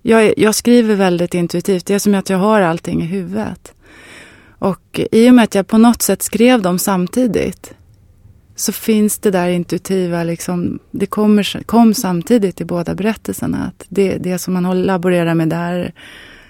jag, 0.03 0.35
jag 0.37 0.55
skriver 0.55 0.95
väldigt 0.95 1.35
intuitivt. 1.35 1.87
Det 1.87 1.95
är 1.95 1.99
som 1.99 2.15
att 2.15 2.31
jag 2.31 2.39
har 2.39 2.61
allting 2.61 3.03
i 3.03 3.07
huvudet. 3.07 3.73
Och 4.59 5.01
i 5.13 5.31
och 5.31 5.35
med 5.35 5.43
att 5.43 5.55
jag 5.55 5.67
på 5.67 5.79
något 5.79 6.03
sätt 6.03 6.23
skrev 6.23 6.63
dem 6.63 6.79
samtidigt 6.79 7.75
så 8.57 8.73
finns 8.73 9.19
det 9.19 9.31
där 9.31 9.49
intuitiva, 9.49 10.25
liksom, 10.25 10.79
det 10.91 11.07
kommer, 11.07 11.63
kom 11.67 11.95
samtidigt 11.95 12.61
i 12.61 12.65
båda 12.65 12.95
berättelserna. 12.95 13.59
Att 13.67 13.87
det, 13.89 14.19
det 14.19 14.39
som 14.39 14.55
man 14.55 14.83
laborerar 14.83 15.35
med 15.35 15.49
där 15.49 15.93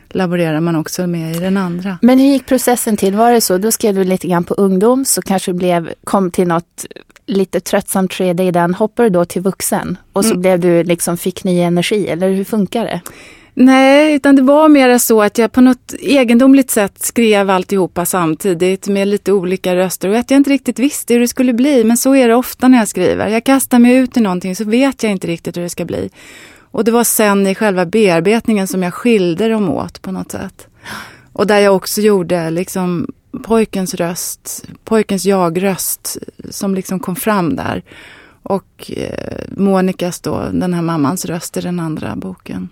laborerar 0.09 0.61
man 0.61 0.77
också 0.77 1.07
med 1.07 1.37
i 1.37 1.39
den 1.39 1.57
andra. 1.57 1.99
Men 2.03 2.19
hur 2.19 2.27
gick 2.27 2.47
processen 2.47 2.97
till? 2.97 3.15
Var 3.15 3.33
det 3.33 3.41
så, 3.41 3.59
då 3.59 3.73
skrev 3.73 3.95
du 3.95 4.05
lite 4.05 4.29
grann 4.29 4.45
på 4.45 4.55
ungdom, 4.55 5.05
så 5.05 5.23
kanske 5.23 5.53
blev, 5.53 5.93
kom 6.05 6.31
till 6.31 6.49
något 6.49 6.87
lite 7.27 7.61
tröttsamt 7.61 8.13
skede 8.13 8.43
i 8.43 8.51
den, 8.51 8.75
hoppade 8.75 9.09
då 9.09 9.25
till 9.25 9.43
vuxen 9.43 9.99
och 10.13 10.25
så 10.25 10.31
mm. 10.31 10.41
blev 10.41 10.61
du 10.61 10.85
liksom, 10.85 11.17
fick 11.17 11.45
ny 11.45 11.61
energi, 11.61 12.09
eller 12.09 12.31
hur 12.31 12.45
funkar 12.45 12.85
det? 12.85 13.01
Nej, 13.57 14.15
utan 14.15 14.37
det 14.37 14.43
var 14.43 14.69
mer 14.69 14.99
så 14.99 15.23
att 15.23 15.39
jag 15.39 15.53
på 15.53 15.61
något 15.61 15.95
egendomligt 16.01 16.71
sätt 16.71 17.03
skrev 17.03 17.51
alltihopa 17.51 18.07
samtidigt 18.07 18.89
med 18.89 19.09
lite 19.09 19.33
olika 19.33 19.77
röster 19.77 20.09
och 20.09 20.17
att 20.17 20.31
jag 20.31 20.39
inte 20.39 20.51
riktigt 20.51 20.79
visste 20.79 21.15
hur 21.15 21.21
det 21.21 21.29
skulle 21.29 21.53
bli. 21.53 21.85
Men 21.85 21.97
så 21.97 22.15
är 22.15 22.29
det 22.29 22.35
ofta 22.35 22.69
när 22.69 22.79
jag 22.79 22.89
skriver. 22.89 23.29
Jag 23.29 23.45
kastar 23.45 23.79
mig 23.79 23.97
ut 23.97 24.17
i 24.17 24.21
någonting 24.21 24.57
så 24.57 24.65
vet 24.65 25.03
jag 25.03 25.13
inte 25.13 25.27
riktigt 25.27 25.57
hur 25.57 25.63
det 25.63 25.71
ska 25.71 25.85
bli. 25.85 26.11
Och 26.71 26.85
det 26.85 26.91
var 26.91 27.05
sen 27.05 27.47
i 27.47 27.55
själva 27.55 27.87
bearbetningen 27.87 28.67
som 28.67 28.83
jag 28.83 28.95
skilde 28.95 29.49
dem 29.49 29.71
åt 29.71 30.03
på 30.03 30.13
något 30.13 30.33
sätt. 30.33 30.67
Och 31.33 31.47
där 31.47 31.59
jag 31.59 31.77
också 31.77 32.01
gjorde 32.01 32.51
liksom 32.51 33.07
pojkens 33.45 33.95
röst, 33.95 34.65
pojkens 34.85 35.25
jag-röst 35.25 36.19
som 36.51 36.75
liksom 36.75 37.01
kom 37.01 37.17
fram 37.17 37.57
där. 37.57 37.83
Och 38.43 38.93
eh, 38.97 39.45
Monikas 39.57 40.21
då, 40.21 40.49
den 40.53 40.75
här 40.75 40.83
mammans 40.83 41.25
röst 41.25 41.57
i 41.57 41.61
den 41.61 41.81
andra 41.81 42.17
boken. 42.17 42.69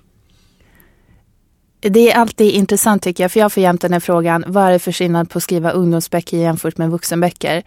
Det 1.91 2.12
är 2.12 2.17
alltid 2.17 2.51
intressant 2.51 3.03
tycker 3.03 3.25
jag, 3.25 3.33
för 3.33 3.41
jag 3.41 3.53
får 3.53 3.62
jämt 3.62 3.81
den 3.81 3.93
här 3.93 4.01
frågan, 4.01 4.45
vad 4.47 4.65
är 4.65 4.71
det 4.71 4.79
för 4.79 4.93
skillnad 4.93 5.31
på 5.31 5.39
att 5.39 5.43
skriva 5.43 5.71
ungdomsböcker 5.71 6.37
jämfört 6.37 6.79
med 6.79 6.91
vuxenböcker? 6.91 7.62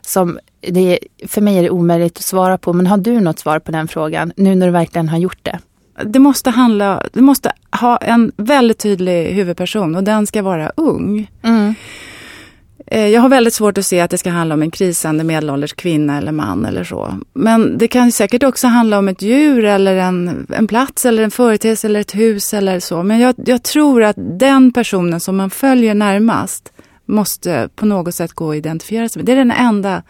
Som 0.00 0.38
det, 0.60 0.98
för 1.26 1.40
mig 1.40 1.58
är 1.58 1.62
det 1.62 1.70
omöjligt 1.70 2.18
att 2.18 2.24
svara 2.24 2.58
på, 2.58 2.72
men 2.72 2.86
har 2.86 2.96
du 2.96 3.20
något 3.20 3.38
svar 3.38 3.58
på 3.58 3.72
den 3.72 3.88
frågan, 3.88 4.32
nu 4.36 4.54
när 4.54 4.66
du 4.66 4.72
verkligen 4.72 5.08
har 5.08 5.18
gjort 5.18 5.38
det? 5.42 5.58
Det 6.04 6.18
måste, 6.18 6.50
handla, 6.50 7.02
det 7.12 7.20
måste 7.20 7.52
ha 7.80 7.96
en 7.96 8.32
väldigt 8.36 8.78
tydlig 8.78 9.34
huvudperson 9.34 9.94
och 9.94 10.04
den 10.04 10.26
ska 10.26 10.42
vara 10.42 10.72
ung. 10.76 11.30
Mm. 11.42 11.74
Eh, 12.86 13.08
jag 13.08 13.20
har 13.20 13.28
väldigt 13.28 13.54
svårt 13.54 13.78
att 13.78 13.86
se 13.86 14.00
att 14.00 14.10
det 14.10 14.18
ska 14.18 14.30
handla 14.30 14.54
om 14.54 14.62
en 14.62 14.70
krisande 14.70 15.24
medelålders 15.24 15.72
kvinna 15.72 16.18
eller 16.18 16.32
man 16.32 16.66
eller 16.66 16.84
så. 16.84 17.14
Men 17.32 17.78
det 17.78 17.88
kan 17.88 18.12
säkert 18.12 18.42
också 18.42 18.66
handla 18.66 18.98
om 18.98 19.08
ett 19.08 19.22
djur 19.22 19.64
eller 19.64 19.96
en, 19.96 20.46
en 20.56 20.66
plats 20.66 21.06
eller 21.06 21.22
en 21.22 21.30
företeelse 21.30 21.86
eller 21.86 22.00
ett 22.00 22.14
hus 22.14 22.54
eller 22.54 22.80
så. 22.80 23.02
Men 23.02 23.20
jag, 23.20 23.34
jag 23.36 23.62
tror 23.62 24.02
att 24.02 24.16
den 24.18 24.72
personen 24.72 25.20
som 25.20 25.36
man 25.36 25.50
följer 25.50 25.94
närmast 25.94 26.72
måste 27.06 27.68
på 27.76 27.86
något 27.86 28.14
sätt 28.14 28.32
gå 28.32 28.46
och 28.46 28.56
identifiera 28.56 29.08
sig 29.08 29.20
med. 29.20 29.26
Det 29.26 29.32
är 29.32 29.36
den 29.36 29.50
enda 29.50 30.02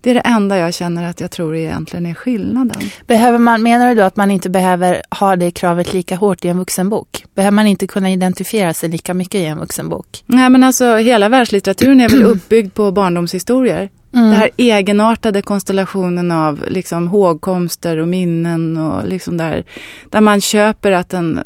det 0.00 0.10
är 0.10 0.14
det 0.14 0.20
enda 0.20 0.58
jag 0.58 0.74
känner 0.74 1.10
att 1.10 1.20
jag 1.20 1.30
tror 1.30 1.56
egentligen 1.56 2.06
är 2.06 2.14
skillnaden. 2.14 2.82
Behöver 3.06 3.38
man, 3.38 3.62
menar 3.62 3.88
du 3.88 3.94
då 3.94 4.02
att 4.02 4.16
man 4.16 4.30
inte 4.30 4.50
behöver 4.50 5.02
ha 5.10 5.36
det 5.36 5.50
kravet 5.50 5.92
lika 5.92 6.16
hårt 6.16 6.44
i 6.44 6.48
en 6.48 6.58
vuxenbok? 6.58 7.24
Behöver 7.34 7.54
man 7.54 7.66
inte 7.66 7.86
kunna 7.86 8.10
identifiera 8.10 8.74
sig 8.74 8.88
lika 8.88 9.14
mycket 9.14 9.34
i 9.34 9.44
en 9.44 9.58
vuxenbok? 9.58 10.24
Nej 10.26 10.50
men 10.50 10.64
alltså 10.64 10.96
hela 10.96 11.28
världslitteraturen 11.28 12.00
är 12.00 12.08
väl 12.08 12.22
uppbyggd 12.24 12.74
på 12.74 12.92
barndomshistorier. 12.92 13.90
Mm. 14.12 14.26
Den 14.26 14.34
här 14.34 14.50
egenartade 14.56 15.42
konstellationen 15.42 16.30
av 16.30 16.64
liksom 16.68 17.08
hågkomster 17.08 17.96
och 17.96 18.08
minnen 18.08 18.76
och 18.76 19.08
liksom 19.08 19.36
där, 19.36 19.64
där 20.10 20.20
man 20.20 20.40
köper 20.40 20.92
att 20.92 21.14
en 21.14 21.40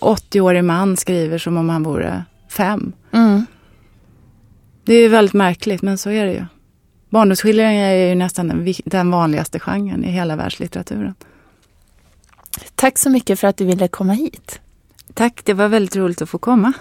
80-årig 0.00 0.64
man 0.64 0.96
skriver 0.96 1.38
som 1.38 1.56
om 1.56 1.68
han 1.68 1.82
vore 1.82 2.24
fem. 2.48 2.92
Mm. 3.12 3.46
Det 4.84 4.94
är 4.94 5.08
väldigt 5.08 5.34
märkligt 5.34 5.82
men 5.82 5.98
så 5.98 6.10
är 6.10 6.26
det 6.26 6.32
ju. 6.32 6.44
Barndomsskildringar 7.10 7.72
är 7.72 8.08
ju 8.08 8.14
nästan 8.14 8.74
den, 8.84 9.10
vanligaste 9.10 9.60
genren 9.60 10.04
i 10.04 10.10
hela 10.10 10.36
världslitteraturen. 10.36 11.14
Tack 12.74 12.98
så 12.98 13.10
mycket 13.10 13.40
för 13.40 13.48
att 13.48 13.56
du 13.56 13.64
ville 13.64 13.88
komma 13.88 14.12
hit. 14.12 14.60
Tack, 15.14 15.40
det 15.44 15.54
var 15.54 15.68
väldigt 15.68 15.96
roligt 15.96 16.22
att 16.22 16.30
få 16.30 16.38
komma. 16.38 16.72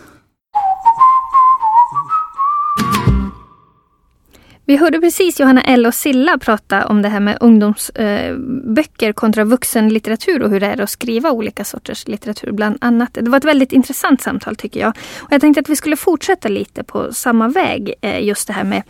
Vi 4.65 4.77
hörde 4.77 4.99
precis 4.99 5.39
Johanna 5.39 5.61
L 5.61 5.85
och 5.85 5.93
Silla 5.93 6.37
prata 6.37 6.87
om 6.87 7.01
det 7.01 7.09
här 7.09 7.19
med 7.19 7.37
ungdomsböcker 7.41 9.07
eh, 9.07 9.13
kontra 9.13 9.43
vuxenlitteratur 9.43 10.43
och 10.43 10.49
hur 10.49 10.59
det 10.59 10.67
är 10.67 10.81
att 10.81 10.89
skriva 10.89 11.31
olika 11.31 11.63
sorters 11.63 12.07
litteratur 12.07 12.51
bland 12.51 12.77
annat. 12.81 13.09
Det 13.13 13.29
var 13.29 13.37
ett 13.37 13.45
väldigt 13.45 13.71
intressant 13.71 14.21
samtal 14.21 14.55
tycker 14.55 14.79
jag. 14.79 14.89
Och 15.17 15.31
jag 15.31 15.41
tänkte 15.41 15.61
att 15.61 15.69
vi 15.69 15.75
skulle 15.75 15.95
fortsätta 15.95 16.47
lite 16.47 16.83
på 16.83 17.13
samma 17.13 17.47
väg. 17.47 17.93
Eh, 18.01 18.23
just 18.23 18.47
det 18.47 18.53
här 18.53 18.63
med 18.63 18.83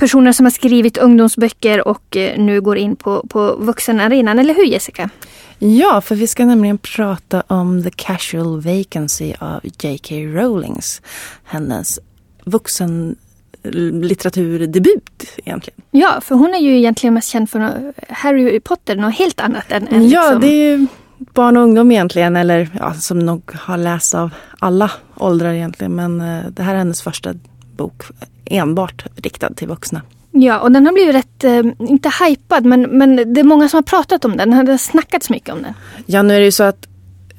personer 0.00 0.32
som 0.32 0.46
har 0.46 0.50
skrivit 0.50 0.98
ungdomsböcker 0.98 1.88
och 1.88 2.16
eh, 2.16 2.38
nu 2.38 2.60
går 2.60 2.78
in 2.78 2.96
på, 2.96 3.26
på 3.28 3.56
vuxenarenan. 3.58 4.38
Eller 4.38 4.54
hur 4.54 4.64
Jessica? 4.64 5.10
Ja, 5.58 6.00
för 6.00 6.14
vi 6.14 6.26
ska 6.26 6.44
nämligen 6.44 6.78
prata 6.78 7.42
om 7.46 7.82
The 7.82 7.90
Casual 7.90 8.60
Vacancy 8.60 9.34
av 9.38 9.60
J.K. 9.62 10.14
Rowlings. 10.14 11.02
Hennes 11.44 11.98
vuxenlitteraturdebut 12.44 15.22
egentligen. 15.36 15.80
Ja, 15.90 16.20
för 16.20 16.34
hon 16.34 16.54
är 16.54 16.58
ju 16.58 16.76
egentligen 16.76 17.14
mest 17.14 17.28
känd 17.28 17.50
för 17.50 17.92
Harry 18.08 18.60
Potter, 18.60 18.96
något 18.96 19.14
helt 19.14 19.40
annat 19.40 19.72
än, 19.72 19.88
än 19.88 20.08
Ja, 20.08 20.22
liksom... 20.22 20.40
det 20.40 20.46
är 20.46 20.78
ju 20.78 20.86
barn 21.18 21.56
och 21.56 21.62
ungdom 21.62 21.92
egentligen, 21.92 22.36
eller 22.36 22.68
ja, 22.78 22.94
som 22.94 23.18
nog 23.18 23.52
har 23.54 23.76
läst 23.76 24.14
av 24.14 24.30
alla 24.58 24.90
åldrar 25.16 25.52
egentligen. 25.52 25.94
Men 25.94 26.18
det 26.50 26.62
här 26.62 26.74
är 26.74 26.78
hennes 26.78 27.02
första 27.02 27.34
bok 27.76 28.02
enbart 28.50 29.04
riktad 29.16 29.54
till 29.54 29.68
vuxna. 29.68 30.02
Ja, 30.32 30.60
och 30.60 30.72
den 30.72 30.86
har 30.86 30.92
blivit 30.92 31.14
rätt, 31.14 31.44
eh, 31.44 31.88
inte 31.88 32.10
hypad, 32.24 32.64
men, 32.64 32.82
men 32.82 33.34
det 33.34 33.40
är 33.40 33.44
många 33.44 33.68
som 33.68 33.76
har 33.76 33.82
pratat 33.82 34.24
om 34.24 34.36
den. 34.36 34.50
Det 34.50 34.72
har 34.72 34.78
snackats 34.78 35.30
mycket 35.30 35.54
om 35.54 35.62
den. 35.62 35.74
Ja, 36.06 36.22
nu 36.22 36.34
är 36.34 36.38
det 36.38 36.44
ju 36.44 36.52
så 36.52 36.64
att 36.64 36.88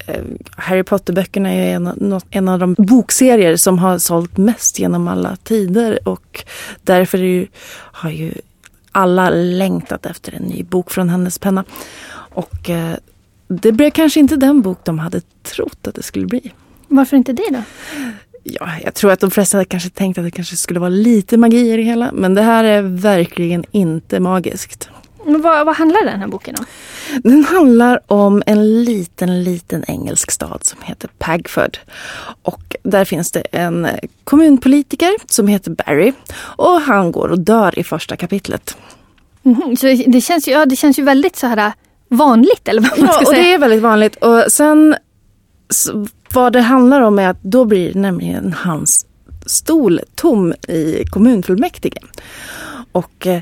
eh, 0.07 0.23
Harry 0.57 0.83
Potter-böckerna 0.83 1.53
är 1.53 1.75
en, 1.75 2.21
en, 2.29 2.47
av 2.47 2.59
de 2.59 2.75
bokserier 2.77 3.55
som 3.55 3.79
har 3.79 3.97
sålt 3.97 4.37
mest 4.37 4.79
genom 4.79 5.07
alla 5.07 5.35
tider 5.35 6.07
och 6.07 6.43
därför 6.81 7.17
ju, 7.17 7.47
har 7.73 8.09
ju 8.09 8.33
alla 8.91 9.29
längtat 9.29 10.05
efter 10.05 10.35
en 10.35 10.43
ny 10.43 10.63
bok 10.63 10.91
från 10.91 11.09
hennes 11.09 11.39
penna. 11.39 11.63
Och 12.33 12.69
eh, 12.69 12.95
det 13.47 13.71
blev 13.71 13.89
kanske 13.89 14.19
inte 14.19 14.35
den 14.35 14.61
bok 14.61 14.79
de 14.83 14.99
hade 14.99 15.21
trott 15.43 15.87
att 15.87 15.95
det 15.95 16.03
skulle 16.03 16.25
bli. 16.25 16.51
Varför 16.87 17.17
inte 17.17 17.33
det 17.33 17.47
då? 17.49 17.61
Ja, 18.43 18.69
jag 18.83 18.93
tror 18.93 19.11
att 19.11 19.19
de 19.19 19.31
flesta 19.31 19.65
kanske 19.65 19.89
tänkte 19.89 20.21
att 20.21 20.27
det 20.27 20.31
kanske 20.31 20.57
skulle 20.57 20.79
vara 20.79 20.89
lite 20.89 21.37
magi 21.37 21.73
i 21.73 21.77
det 21.77 21.83
hela. 21.83 22.11
Men 22.13 22.33
det 22.33 22.41
här 22.41 22.63
är 22.63 22.81
verkligen 22.81 23.63
inte 23.71 24.19
magiskt. 24.19 24.89
Men 25.25 25.41
vad, 25.41 25.65
vad 25.65 25.75
handlar 25.75 26.05
den 26.05 26.19
här 26.19 26.27
boken 26.27 26.55
om? 26.59 26.65
Den 27.23 27.43
handlar 27.43 27.99
om 28.07 28.43
en 28.45 28.83
liten, 28.83 29.43
liten 29.43 29.83
engelsk 29.87 30.31
stad 30.31 30.59
som 30.65 30.79
heter 30.83 31.09
Pagford. 31.17 31.77
Och 32.41 32.75
där 32.83 33.05
finns 33.05 33.31
det 33.31 33.41
en 33.51 33.87
kommunpolitiker 34.23 35.11
som 35.27 35.47
heter 35.47 35.71
Barry. 35.71 36.13
Och 36.37 36.81
han 36.81 37.11
går 37.11 37.27
och 37.27 37.39
dör 37.39 37.79
i 37.79 37.83
första 37.83 38.15
kapitlet. 38.15 38.77
Mm, 39.43 39.75
så 39.77 39.85
det 39.85 40.21
känns, 40.21 40.47
ju, 40.47 40.51
ja, 40.51 40.65
det 40.65 40.75
känns 40.75 40.99
ju 40.99 41.03
väldigt 41.03 41.35
så 41.35 41.47
här 41.47 41.73
vanligt 42.07 42.67
eller 42.67 42.81
vad 42.81 42.99
man 42.99 43.07
ska 43.07 43.21
ja, 43.23 43.25
säga. 43.25 43.37
Ja, 43.37 43.39
och 43.39 43.43
det 43.43 43.53
är 43.53 43.57
väldigt 43.57 43.81
vanligt. 43.81 44.15
Och 44.15 44.51
sen 44.51 44.95
så 45.69 46.07
vad 46.33 46.53
det 46.53 46.61
handlar 46.61 47.01
om 47.01 47.19
är 47.19 47.29
att 47.29 47.43
då 47.43 47.65
blir 47.65 47.93
nämligen 47.93 48.53
hans 48.53 49.05
stol 49.45 49.99
tom 50.15 50.53
i 50.53 51.05
kommunfullmäktige. 51.05 51.99
Och 52.91 53.27
eh, 53.27 53.41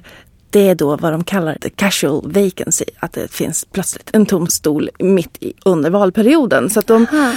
det 0.50 0.70
är 0.70 0.76
då 0.76 0.96
vad 0.96 1.14
de 1.14 1.24
kallar 1.24 1.58
the 1.62 1.70
casual 1.70 2.22
vacancy, 2.32 2.86
att 3.00 3.14
det 3.14 3.32
finns 3.32 3.66
plötsligt 3.72 4.10
en 4.14 4.26
tom 4.26 4.48
stol 4.48 4.90
mitt 5.00 5.38
i, 5.40 5.54
under 5.66 5.90
valperioden. 5.90 6.70
Så 6.70 6.80
att 6.80 6.88
de 6.88 7.08
Aha. 7.12 7.32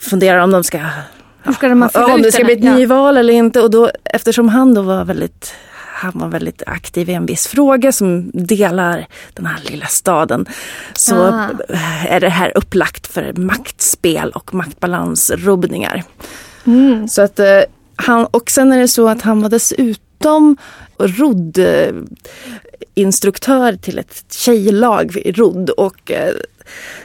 funderar 0.00 0.38
om 0.38 0.50
de 0.50 0.64
ska 0.64 0.78
ska 1.54 1.68
de 1.68 1.82
om 1.82 2.22
det 2.22 2.32
ska 2.32 2.44
bli 2.44 2.54
ett 2.54 2.62
nyval 2.62 3.16
eller 3.16 3.32
inte. 3.32 3.60
Och 3.60 3.70
då, 3.70 3.90
eftersom 4.04 4.48
han 4.48 4.74
då 4.74 4.82
var 4.82 5.04
väldigt 5.04 5.54
han 5.96 6.12
var 6.14 6.28
väldigt 6.28 6.62
aktiv 6.66 7.10
i 7.10 7.12
en 7.14 7.26
viss 7.26 7.46
fråga 7.46 7.92
som 7.92 8.30
delar 8.34 9.06
den 9.34 9.46
här 9.46 9.60
lilla 9.70 9.86
staden. 9.86 10.46
Så 10.94 11.16
Ah. 11.16 11.48
är 12.08 12.20
det 12.20 12.28
här 12.28 12.52
upplagt 12.56 13.06
för 13.06 13.32
maktspel 13.32 14.30
och 14.30 14.54
maktbalansrubbningar. 14.54 16.04
Mm. 16.64 17.08
Så 17.08 17.22
att, 17.22 17.38
eh, 17.38 17.60
han, 17.96 18.26
och 18.26 18.50
sen 18.50 18.72
är 18.72 18.78
det 18.78 18.88
så 18.88 19.08
att 19.08 19.22
han 19.22 19.42
var 19.42 19.48
dessutom 19.48 20.56
rodd 20.98 21.58
eh, 21.58 21.92
instruktör 22.94 23.72
till 23.76 23.98
ett 23.98 24.24
tjejlag 24.32 25.16
i 25.16 25.32
rodd. 25.32 25.70
Och, 25.70 26.10
eh, 26.10 26.34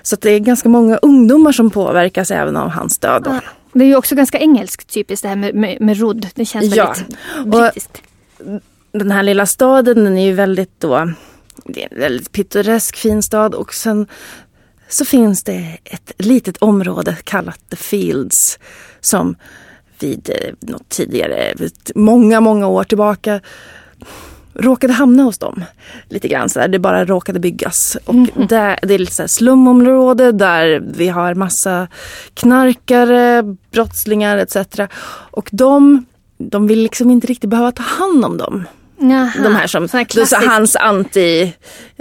så 0.01 0.15
att 0.15 0.21
det 0.21 0.31
är 0.31 0.39
ganska 0.39 0.69
många 0.69 0.97
ungdomar 0.97 1.51
som 1.51 1.69
påverkas 1.69 2.31
även 2.31 2.57
av 2.57 2.69
hans 2.69 2.97
död. 2.97 3.27
Ah. 3.27 3.39
Det 3.73 3.83
är 3.83 3.87
ju 3.87 3.95
också 3.95 4.15
ganska 4.15 4.39
engelskt 4.39 4.93
typiskt 4.93 5.23
det 5.23 5.29
här 5.29 5.35
med, 5.35 5.55
med, 5.55 5.81
med 5.81 5.99
rodd. 5.99 6.27
Det 6.35 6.45
känns 6.45 6.75
Ja. 6.75 6.85
väldigt 6.95 7.17
Och- 7.39 7.61
brittiskt. 7.61 8.01
Den 8.91 9.11
här 9.11 9.23
lilla 9.23 9.45
staden 9.45 10.03
den 10.03 10.17
är 10.17 10.25
ju 10.25 10.33
väldigt 10.33 10.79
då, 10.79 11.11
det 11.65 11.83
är 11.83 11.93
en 11.93 11.99
väldigt 11.99 12.31
pittoresk 12.31 12.95
fin 12.95 13.23
stad 13.23 13.55
och 13.55 13.73
sen 13.73 14.07
så 14.89 15.05
finns 15.05 15.43
det 15.43 15.77
ett 15.83 16.11
litet 16.17 16.57
område 16.57 17.17
kallat 17.23 17.69
The 17.69 17.75
Fields 17.75 18.59
som 18.99 19.35
vid 19.99 20.29
eh, 20.29 20.53
något 20.59 20.89
tidigare, 20.89 21.53
många, 21.95 22.41
många 22.41 22.67
år 22.67 22.83
tillbaka 22.83 23.41
råkade 24.53 24.93
hamna 24.93 25.23
hos 25.23 25.37
dem. 25.37 25.63
Lite 26.09 26.27
grann 26.27 26.49
så 26.49 26.59
där, 26.59 26.67
det 26.67 26.79
bara 26.79 27.05
råkade 27.05 27.39
byggas. 27.39 27.97
Och 28.05 28.15
där, 28.49 28.79
det 28.81 28.93
är 28.93 28.99
lite 28.99 29.13
så 29.13 29.23
här 29.23 29.27
slumområde 29.27 30.31
där 30.31 30.83
vi 30.95 31.07
har 31.07 31.35
massa 31.35 31.87
knarkare, 32.33 33.43
brottslingar 33.71 34.37
etc. 34.37 34.57
Och 35.31 35.49
de, 35.51 36.05
de 36.37 36.67
vill 36.67 36.79
liksom 36.83 37.11
inte 37.11 37.27
riktigt 37.27 37.49
behöva 37.49 37.71
ta 37.71 37.83
hand 37.83 38.25
om 38.25 38.37
dem. 38.37 38.65
Jaha. 39.01 39.31
De 39.43 39.55
här 39.55 39.67
som, 39.67 39.87
så 39.87 40.35
hans 40.49 40.75
anti, 40.75 41.53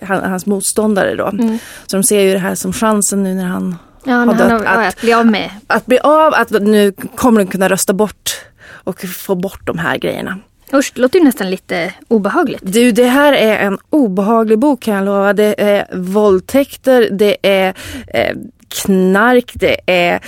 han, 0.02 0.30
hans 0.30 0.46
motståndare 0.46 1.14
då. 1.16 1.26
Mm. 1.26 1.58
Så 1.86 1.96
de 1.96 2.02
ser 2.02 2.20
ju 2.20 2.32
det 2.32 2.38
här 2.38 2.54
som 2.54 2.72
chansen 2.72 3.22
nu 3.22 3.34
när 3.34 3.44
han 3.46 3.76
Ja, 4.04 4.12
har 4.14 4.26
när 4.26 4.34
han 4.34 4.48
dött. 4.48 4.50
har, 4.68 4.74
att, 4.74 4.78
Att, 4.88 4.94
att 4.94 5.00
bli 5.00 5.12
av 5.12 5.26
med. 5.26 5.50
att 5.66 5.86
bli 5.86 5.98
av, 5.98 6.34
att 6.34 6.50
nu 6.50 6.92
kommer 7.14 7.40
de 7.40 7.46
kunna 7.50 7.68
rösta 7.68 7.92
bort 7.92 8.30
och 8.68 9.00
få 9.00 9.34
bort 9.34 9.60
de 9.66 9.78
här 9.78 9.96
grejerna. 9.98 10.38
Usch, 10.74 10.92
det 10.94 11.00
låter 11.00 11.18
ju 11.18 11.24
nästan 11.24 11.50
lite 11.50 11.94
obehagligt. 12.08 12.60
Du, 12.64 12.92
det 12.92 13.04
här 13.06 13.32
är 13.32 13.58
en 13.58 13.78
obehaglig 13.90 14.58
bok 14.58 14.82
kan 14.82 14.94
jag 14.94 15.04
lova. 15.04 15.32
Det 15.32 15.60
är 15.62 15.86
våldtäkter, 15.96 17.08
det 17.10 17.36
är 17.42 17.74
eh, 18.14 18.36
knark, 18.84 19.50
det 19.54 19.76
är... 19.86 20.20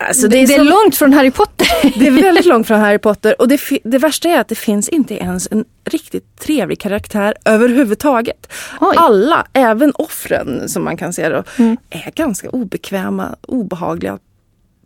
Alltså 0.00 0.28
det, 0.28 0.36
är 0.38 0.46
det 0.46 0.54
är 0.54 0.58
som- 0.58 0.66
långt 0.66 0.96
från 0.96 1.12
Harry 1.12 1.30
Potter. 1.30 1.66
det 1.98 2.06
är 2.06 2.10
väldigt 2.10 2.46
långt 2.46 2.66
från 2.66 2.80
Harry 2.80 2.98
Potter. 2.98 3.40
Och 3.40 3.48
det, 3.48 3.60
det 3.84 3.98
värsta 3.98 4.28
är 4.28 4.40
att 4.40 4.48
det 4.48 4.54
finns 4.54 4.88
inte 4.88 5.14
ens 5.14 5.48
en 5.50 5.64
riktigt 5.84 6.38
trevlig 6.40 6.80
karaktär 6.80 7.34
överhuvudtaget. 7.44 8.52
Oj. 8.80 8.94
Alla, 8.98 9.46
även 9.52 9.92
offren 9.94 10.68
som 10.68 10.84
man 10.84 10.96
kan 10.96 11.12
se 11.12 11.28
då, 11.28 11.44
Mm. 11.58 11.76
är 11.90 12.10
ganska 12.14 12.50
obekväma, 12.50 13.36
obehagliga 13.42 14.18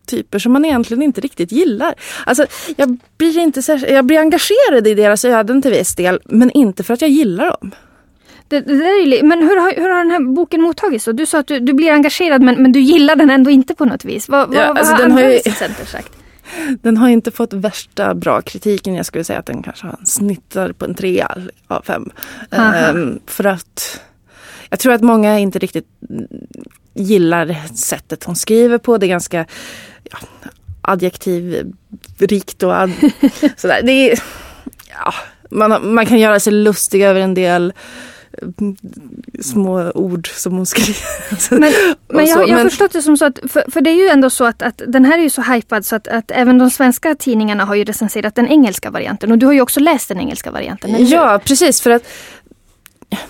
typer 0.07 0.39
som 0.39 0.53
man 0.53 0.65
egentligen 0.65 1.03
inte 1.03 1.21
riktigt 1.21 1.53
gillar. 1.53 1.95
Alltså, 2.27 2.47
jag, 2.77 2.99
blir 3.19 3.39
inte 3.39 3.63
särskilt, 3.63 3.93
jag 3.93 4.05
blir 4.05 4.19
engagerad 4.19 4.87
i 4.87 4.95
deras 4.95 5.25
öden 5.25 5.63
till 5.63 5.71
viss 5.71 5.95
del, 5.95 6.21
men 6.25 6.51
inte 6.51 6.83
för 6.85 6.95
att 6.95 7.01
jag 7.01 7.11
gillar 7.11 7.47
dem. 7.61 7.71
Det, 8.53 8.61
det 8.61 8.73
är 8.73 9.23
men 9.23 9.39
hur 9.39 9.61
har, 9.61 9.75
hur 9.77 9.91
har 9.91 9.99
den 9.99 10.11
här 10.11 10.35
boken 10.35 10.63
mottagits? 10.63 11.05
Du 11.13 11.27
sa 11.27 11.39
att 11.39 11.47
du, 11.47 11.61
du 11.61 11.73
blir 11.73 11.93
engagerad 11.93 12.43
men, 12.43 12.63
men 12.63 12.73
du 12.73 12.81
gillar 12.81 13.17
den 13.17 13.31
ändå 13.31 13.51
inte 13.51 13.75
på 13.75 13.85
något 13.85 14.05
vis. 14.05 14.29
Vad, 14.29 14.49
vad, 14.49 14.57
Ja, 14.57 14.69
vad 14.69 14.79
alltså, 14.79 14.95
den 14.97 15.11
har 15.11 15.23
andra 15.23 15.35
recensenter 15.35 15.85
sagt? 15.85 16.13
Den 16.83 16.97
har 16.97 17.09
inte 17.09 17.31
fått 17.31 17.53
värsta 17.53 18.15
bra 18.15 18.43
kritiken. 18.43 18.95
Jag 18.95 19.07
skulle 19.07 19.25
säga 19.25 19.39
att 19.39 19.47
den 19.47 19.63
kanske 19.63 19.87
snittar 20.05 20.73
på 20.73 20.85
en 20.85 20.95
trea 20.95 21.37
av 21.67 21.83
fem. 21.83 22.11
Ehm, 22.51 23.21
för 23.27 23.45
att 23.45 24.01
jag 24.69 24.79
tror 24.79 24.93
att 24.93 25.01
många 25.01 25.39
inte 25.39 25.59
riktigt 25.59 25.87
gillar 26.95 27.57
sättet 27.75 28.25
hon 28.25 28.37
skriver 28.37 28.79
på. 28.79 28.99
Det 28.99 29.07
är 29.07 29.09
ganska 29.09 29.47
ja, 30.11 30.19
adjektivrikt 30.83 32.63
och 32.63 32.75
ad, 32.75 32.93
sådär. 33.57 33.81
Det 33.83 33.93
är, 33.93 34.19
ja, 34.91 35.15
man, 35.51 35.95
man 35.95 36.07
kan 36.07 36.19
göra 36.19 36.41
sig 36.41 36.53
lustig 36.53 37.03
över 37.03 37.21
en 37.21 37.35
del 37.35 37.73
små 39.41 39.91
ord 39.91 40.29
som 40.35 40.53
hon 40.53 40.67
skriver. 40.67 41.61
Men, 41.61 41.73
men 42.09 42.27
jag, 42.49 42.59
har 42.59 42.65
förstått 42.65 42.93
det 42.93 43.03
som 43.03 43.17
så 43.17 43.25
att, 43.25 43.39
för, 43.49 43.71
för 43.71 43.81
det 43.81 43.91
är 43.91 43.95
ju 43.95 44.09
ändå 44.09 44.31
så 44.31 44.45
att, 44.45 44.63
att 44.63 44.83
den 44.87 45.05
här 45.05 45.19
är 45.19 45.23
ju 45.23 45.31
så 45.31 45.43
hypad 45.43 45.87
så 45.87 45.97
att, 45.97 46.09
att 46.09 46.31
även 46.31 46.59
de 46.59 46.71
svenska 46.71 47.15
tidningarna 47.15 47.65
har 47.65 47.75
ju 47.75 47.85
recenserat 47.85 48.35
den 48.35 48.49
engelska 48.49 48.91
varianten. 48.91 49.33
Och 49.33 49.39
du 49.39 49.47
har 49.47 49.53
ju 49.53 49.61
också 49.61 49.81
läst 49.81 50.09
den 50.09 50.21
engelska 50.21 50.51
varianten? 50.51 51.07
Ja, 51.07 51.41
precis. 51.45 51.81
För 51.81 51.91
att 51.91 52.03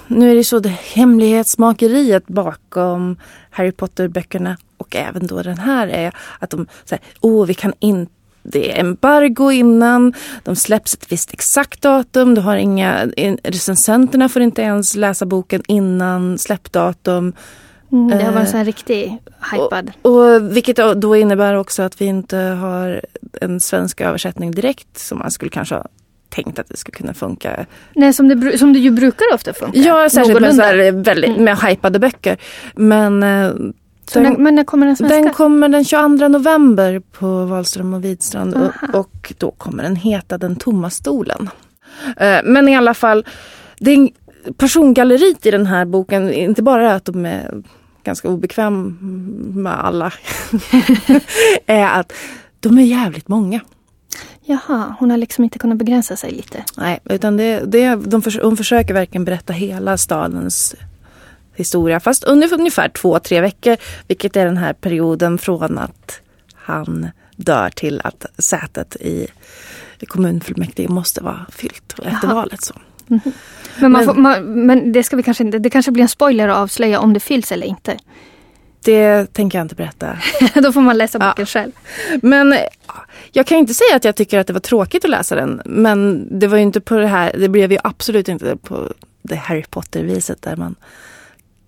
nu 0.07 0.31
är 0.31 0.35
det 0.35 0.45
så 0.45 0.59
det 0.59 0.69
hemlighetsmakeriet 0.69 2.27
bakom 2.27 3.17
Harry 3.51 3.73
Potter-böckerna 3.73 4.57
och 4.77 4.97
även 4.97 5.27
då 5.27 5.43
den 5.43 5.59
här 5.59 5.89
är 5.89 6.13
att 6.39 6.51
de 6.51 6.67
säger, 6.85 7.05
åh 7.21 7.47
vi 7.47 7.55
kan 7.55 7.73
inte 7.79 8.22
det 8.43 8.73
är 8.73 8.81
embargo 8.81 9.51
innan, 9.53 10.15
de 10.45 10.57
släpps 10.57 10.95
ett 10.95 11.13
visst 11.13 11.33
exakt 11.33 11.83
datum, 11.83 12.35
du 12.35 12.41
har 12.41 12.57
inga, 12.57 13.07
recensenterna 13.43 14.29
får 14.29 14.43
inte 14.43 14.63
ens 14.63 14.97
läsa 14.97 15.27
boken 15.27 15.63
innan 15.69 16.39
släppdatum. 16.39 17.33
Mm, 17.93 18.09
det 18.19 18.25
har 18.25 18.33
varit 18.33 18.55
en 18.55 18.61
Eh, 18.61 18.65
riktig 18.65 19.19
hypad. 19.53 19.91
Och 20.03 20.57
vilket 20.57 20.77
då 20.97 21.17
innebär 21.17 21.55
också 21.55 21.83
att 21.83 22.01
vi 22.01 22.05
inte 22.05 22.37
har 22.37 23.01
en 23.41 23.61
svensk 23.61 24.01
översättning 24.01 24.51
direkt 24.51 24.99
som 24.99 25.19
man 25.19 25.31
skulle 25.31 25.51
kanske 25.51 25.75
ha 25.75 25.87
tänkt 26.29 26.59
att 26.59 26.69
det 26.69 26.77
skulle 26.77 26.97
kunna 26.97 27.15
funka 27.15 27.67
Nej, 27.95 28.13
som 28.13 28.29
det, 28.29 28.59
som 28.59 28.73
det 28.73 28.79
ju 28.79 28.91
brukar 28.91 29.35
ofta 29.35 29.53
funka. 29.53 29.79
Ja, 29.79 30.11
särskilt 30.11 30.41
med, 30.41 30.55
så 30.55 30.63
här, 30.63 30.93
väldigt, 30.93 31.31
Mm. 31.31 31.45
med 31.45 31.59
hypade 31.59 31.99
böcker. 31.99 32.37
Men, 32.75 33.23
Så 34.13 34.21
när, 34.21 34.37
men 34.37 34.55
när 34.55 34.65
kommer 34.65 34.87
den 34.87 34.97
svenska? 34.97 35.17
den 35.17 35.31
kommer 35.31 35.69
den 35.69 35.85
22 35.85 36.29
november 36.29 37.01
på 37.13 37.45
Wahlström 37.45 37.95
och 37.95 38.05
Widstrand 38.05 38.55
och, 38.55 38.95
och 39.01 39.33
då 39.39 39.51
kommer 39.51 39.83
den 39.83 39.97
heta 39.97 40.39
Den 40.39 40.57
tomma 40.57 40.91
stolen. 40.91 41.51
Eh, 42.17 42.39
Men 42.45 42.69
i 42.69 42.77
alla 42.77 42.95
fall, 42.95 43.27
det 43.79 44.11
persongalleriet 44.57 45.47
i 45.47 45.51
den 45.51 45.67
här 45.67 45.85
boken, 45.85 46.33
inte 46.33 46.63
bara 46.63 46.95
att 46.95 47.05
de 47.05 47.27
är 47.27 47.63
ganska 48.05 48.29
obekväma 48.29 49.75
alla, 49.75 50.13
är 51.67 52.01
att 52.01 52.13
de 52.61 52.79
är 52.79 52.83
jävligt 52.83 53.29
många. 53.29 53.61
Jaha, 54.45 54.95
hon 54.99 55.11
har 55.11 55.17
liksom 55.19 55.45
inte 55.45 55.59
kunnat 55.59 55.79
begränsa 55.79 56.17
sig 56.17 56.31
lite. 56.31 56.65
Nej, 56.77 57.01
utan 57.05 57.37
det, 57.37 57.61
det, 57.67 57.95
de 57.97 58.23
förs- 58.23 58.41
hon 58.43 58.57
försöker 58.57 58.95
verkligen 58.95 59.25
berätta 59.25 59.53
hela 59.53 59.97
stadens 59.99 60.75
historia. 61.55 62.01
Fast 62.01 62.25
under 62.25 62.55
ungefär 62.55 62.89
två, 62.89 63.19
tre 63.19 63.41
veckor. 63.41 63.77
Vilket 64.09 64.37
är 64.37 64.45
den 64.45 64.57
här 64.57 64.73
perioden 64.73 65.39
från 65.39 65.79
att 65.79 66.21
han 66.55 67.09
dör 67.37 67.71
till 67.71 68.01
att 68.05 68.27
sätet 68.39 68.97
i 68.97 69.27
kommunfullmäktige 70.07 70.89
måste 70.89 71.23
vara 71.23 71.47
fyllt 71.53 71.93
efter 71.99 72.11
Jaha. 72.29 72.35
valet. 72.35 72.63
Så. 72.63 72.75
Men, 73.07 73.23
man 73.81 73.93
Men- 73.93 74.05
får, 74.05 74.15
man, 74.15 74.67
men 74.67 74.93
det 74.93 75.03
ska 75.03 75.17
vi 75.17 75.23
kanske 75.23 75.45
inte, 75.45 75.59
det 75.59 75.71
kanske 75.71 75.93
blir 75.93 76.03
en 76.03 76.09
spoiler 76.09 76.49
att 76.49 76.57
avslöja 76.57 77.01
om 77.01 77.13
det 77.13 77.21
fylls 77.21 77.53
eller 77.53 77.67
inte. 77.67 77.99
Det 78.85 79.33
tänker 79.33 79.59
jag 79.59 79.65
inte 79.65 79.75
berätta. 79.75 80.19
Då 80.55 80.73
får 80.73 80.81
man 80.81 80.99
läsa 80.99 81.19
Ja. 81.21 81.29
boken 81.31 81.47
själv. 81.47 81.73
Men 82.23 82.53
ja, 82.87 82.95
jag 83.33 83.47
kan 83.47 83.59
inte 83.59 83.75
säga 83.75 83.97
att 83.97 84.05
jag 84.05 84.17
tycker 84.17 84.39
att 84.39 84.47
det 84.47 84.53
var 84.53 84.61
tråkigt 84.61 85.05
att 85.05 85.11
läsa 85.11 85.35
den. 85.35 85.63
Men 85.65 86.29
det 86.41 86.47
var 86.47 86.57
ju 86.57 86.63
inte 86.63 86.81
på 86.81 86.95
det 86.95 87.07
här, 87.07 87.33
det 87.39 87.49
blev 87.49 87.73
ju 87.73 87.79
absolut 87.85 88.29
inte 88.29 88.57
på 88.57 88.93
det 89.23 89.37
Harry 89.37 89.65
Potter-viset 89.71 90.43
där 90.43 90.57
man 90.57 90.75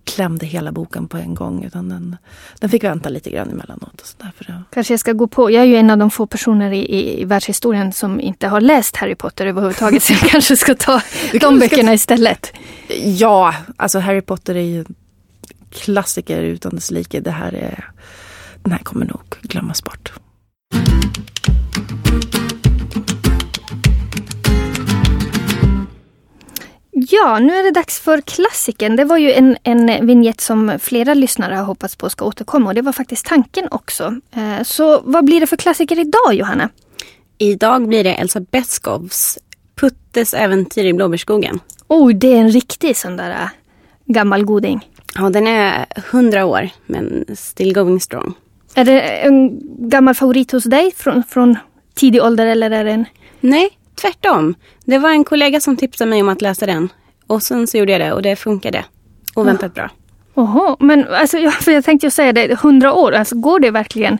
klämde 0.04 0.46
hela 0.46 0.72
boken 0.72 1.08
på 1.08 1.16
en 1.16 1.34
gång. 1.34 1.64
Utan 1.64 1.88
den, 1.88 2.16
den 2.60 2.70
fick 2.70 2.84
vänta 2.84 3.08
lite 3.08 3.30
grann 3.30 3.50
emellanåt. 3.50 4.00
Och 4.00 4.06
så 4.06 4.16
där 4.18 4.32
för 4.36 4.44
det. 4.44 4.62
Kanske 4.72 4.92
jag 4.92 5.00
ska 5.00 5.12
gå 5.12 5.26
på. 5.26 5.50
Jag 5.50 5.62
är 5.62 5.66
ju 5.66 5.76
en 5.76 5.90
av 5.90 5.98
de 5.98 6.10
få 6.10 6.26
personer 6.26 6.72
i, 6.72 6.78
i, 6.78 7.20
i 7.20 7.24
världshistorien 7.24 7.92
som 7.92 8.20
inte 8.20 8.48
har 8.48 8.60
läst 8.60 8.96
Harry 8.96 9.14
Potter 9.14 9.46
överhuvudtaget. 9.46 10.02
Så 10.02 10.12
jag 10.12 10.20
kanske 10.30 10.56
ska 10.56 10.74
ta 10.74 11.00
de 11.32 11.38
kanske 11.38 11.38
ska- 11.38 11.50
böckerna 11.76 11.94
istället. 11.94 12.52
Ja, 13.04 13.54
alltså 13.76 13.98
Harry 13.98 14.20
Potter 14.20 14.54
är 14.54 14.60
ju 14.60 14.84
klassiker 15.70 16.42
utan 16.42 16.74
dess 16.74 16.90
like. 16.90 17.20
Det 17.20 17.30
här 17.30 17.54
är, 17.54 17.90
den 18.62 18.72
här 18.72 18.78
kommer 18.78 19.06
nog 19.06 19.20
glömmas 19.42 19.84
bort. 19.84 20.12
Ja, 27.10 27.38
nu 27.38 27.56
är 27.56 27.62
det 27.62 27.70
dags 27.70 28.00
för 28.00 28.20
klassiken. 28.20 28.96
Det 28.96 29.04
var 29.04 29.16
ju 29.16 29.32
en, 29.32 29.56
en 29.62 30.06
vignett 30.06 30.40
som 30.40 30.78
flera 30.80 31.14
lyssnare 31.14 31.54
har 31.54 31.64
hoppats 31.64 31.96
på 31.96 32.10
ska 32.10 32.24
återkomma 32.24 32.68
och 32.68 32.74
det 32.74 32.82
var 32.82 32.92
faktiskt 32.92 33.26
tanken 33.26 33.68
också. 33.70 34.20
Eh, 34.36 34.62
så 34.62 35.00
vad 35.04 35.24
blir 35.24 35.40
det 35.40 35.46
för 35.46 35.56
klassiker 35.56 35.98
idag 35.98 36.34
Johanna? 36.34 36.68
Idag 37.38 37.88
blir 37.88 38.04
det 38.04 38.14
Elsa 38.14 38.40
Beskows 38.40 39.38
Puttes 39.74 40.34
äventyr 40.34 40.84
i 40.84 40.92
blåbärsskogen. 40.92 41.60
Oh, 41.88 42.10
det 42.14 42.32
är 42.32 42.36
en 42.36 42.50
riktig 42.50 42.96
sån 42.96 43.16
där 43.16 43.30
äh, 43.30 43.48
gammal 44.04 44.44
goding. 44.44 44.88
Ja, 45.14 45.30
den 45.30 45.46
är 45.46 45.86
hundra 46.10 46.44
år 46.44 46.68
men 46.86 47.24
still 47.36 47.74
going 47.74 48.00
strong. 48.00 48.34
Är 48.74 48.84
det 48.84 49.00
en 49.00 49.60
gammal 49.90 50.14
favorit 50.14 50.52
hos 50.52 50.64
dig 50.64 50.92
från, 50.96 51.22
från 51.24 51.56
tidig 51.94 52.22
ålder 52.22 52.46
eller 52.46 52.70
är 52.70 52.84
det 52.84 52.90
en... 52.90 53.04
Nej, 53.40 53.70
tvärtom. 54.04 54.54
Det 54.84 54.98
var 54.98 55.10
en 55.10 55.24
kollega 55.24 55.60
som 55.60 55.76
tipsade 55.76 56.10
mig 56.10 56.22
om 56.22 56.28
att 56.28 56.42
läsa 56.42 56.66
den. 56.66 56.88
Och 57.26 57.42
sen 57.42 57.66
så 57.66 57.78
gjorde 57.78 57.92
jag 57.92 58.00
det 58.00 58.12
och 58.12 58.22
det 58.22 58.36
funkade. 58.36 58.84
Oväntat 59.34 59.74
bra. 59.74 59.90
Jaha, 60.34 60.76
men 60.80 61.08
alltså, 61.08 61.38
jag, 61.38 61.54
för 61.54 61.72
jag 61.72 61.84
tänkte 61.84 62.06
ju 62.06 62.10
säga 62.10 62.32
det, 62.32 62.60
hundra 62.60 62.92
år, 62.92 63.12
alltså, 63.12 63.36
går 63.36 63.60
det 63.60 63.70
verkligen 63.70 64.18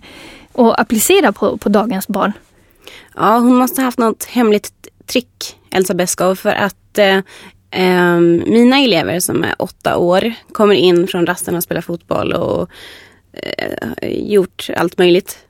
att 0.54 0.80
applicera 0.80 1.32
på, 1.32 1.56
på 1.56 1.68
dagens 1.68 2.08
barn? 2.08 2.32
Ja, 3.14 3.38
hon 3.38 3.54
måste 3.56 3.80
ha 3.80 3.84
haft 3.84 3.98
något 3.98 4.24
hemligt 4.24 4.72
trick, 5.06 5.56
Elsa 5.70 5.94
Beskow, 5.94 6.34
för 6.34 6.52
att 6.52 6.98
eh, 6.98 7.18
eh, 7.70 8.20
mina 8.46 8.78
elever 8.78 9.20
som 9.20 9.44
är 9.44 9.54
åtta 9.58 9.96
år 9.96 10.32
kommer 10.52 10.74
in 10.74 11.06
från 11.06 11.26
rasten 11.26 11.56
och 11.56 11.62
spelar 11.62 11.80
fotboll 11.80 12.32
och 12.32 12.68
eh, 13.32 14.08
gjort 14.08 14.70
allt 14.76 14.98
möjligt 14.98 15.43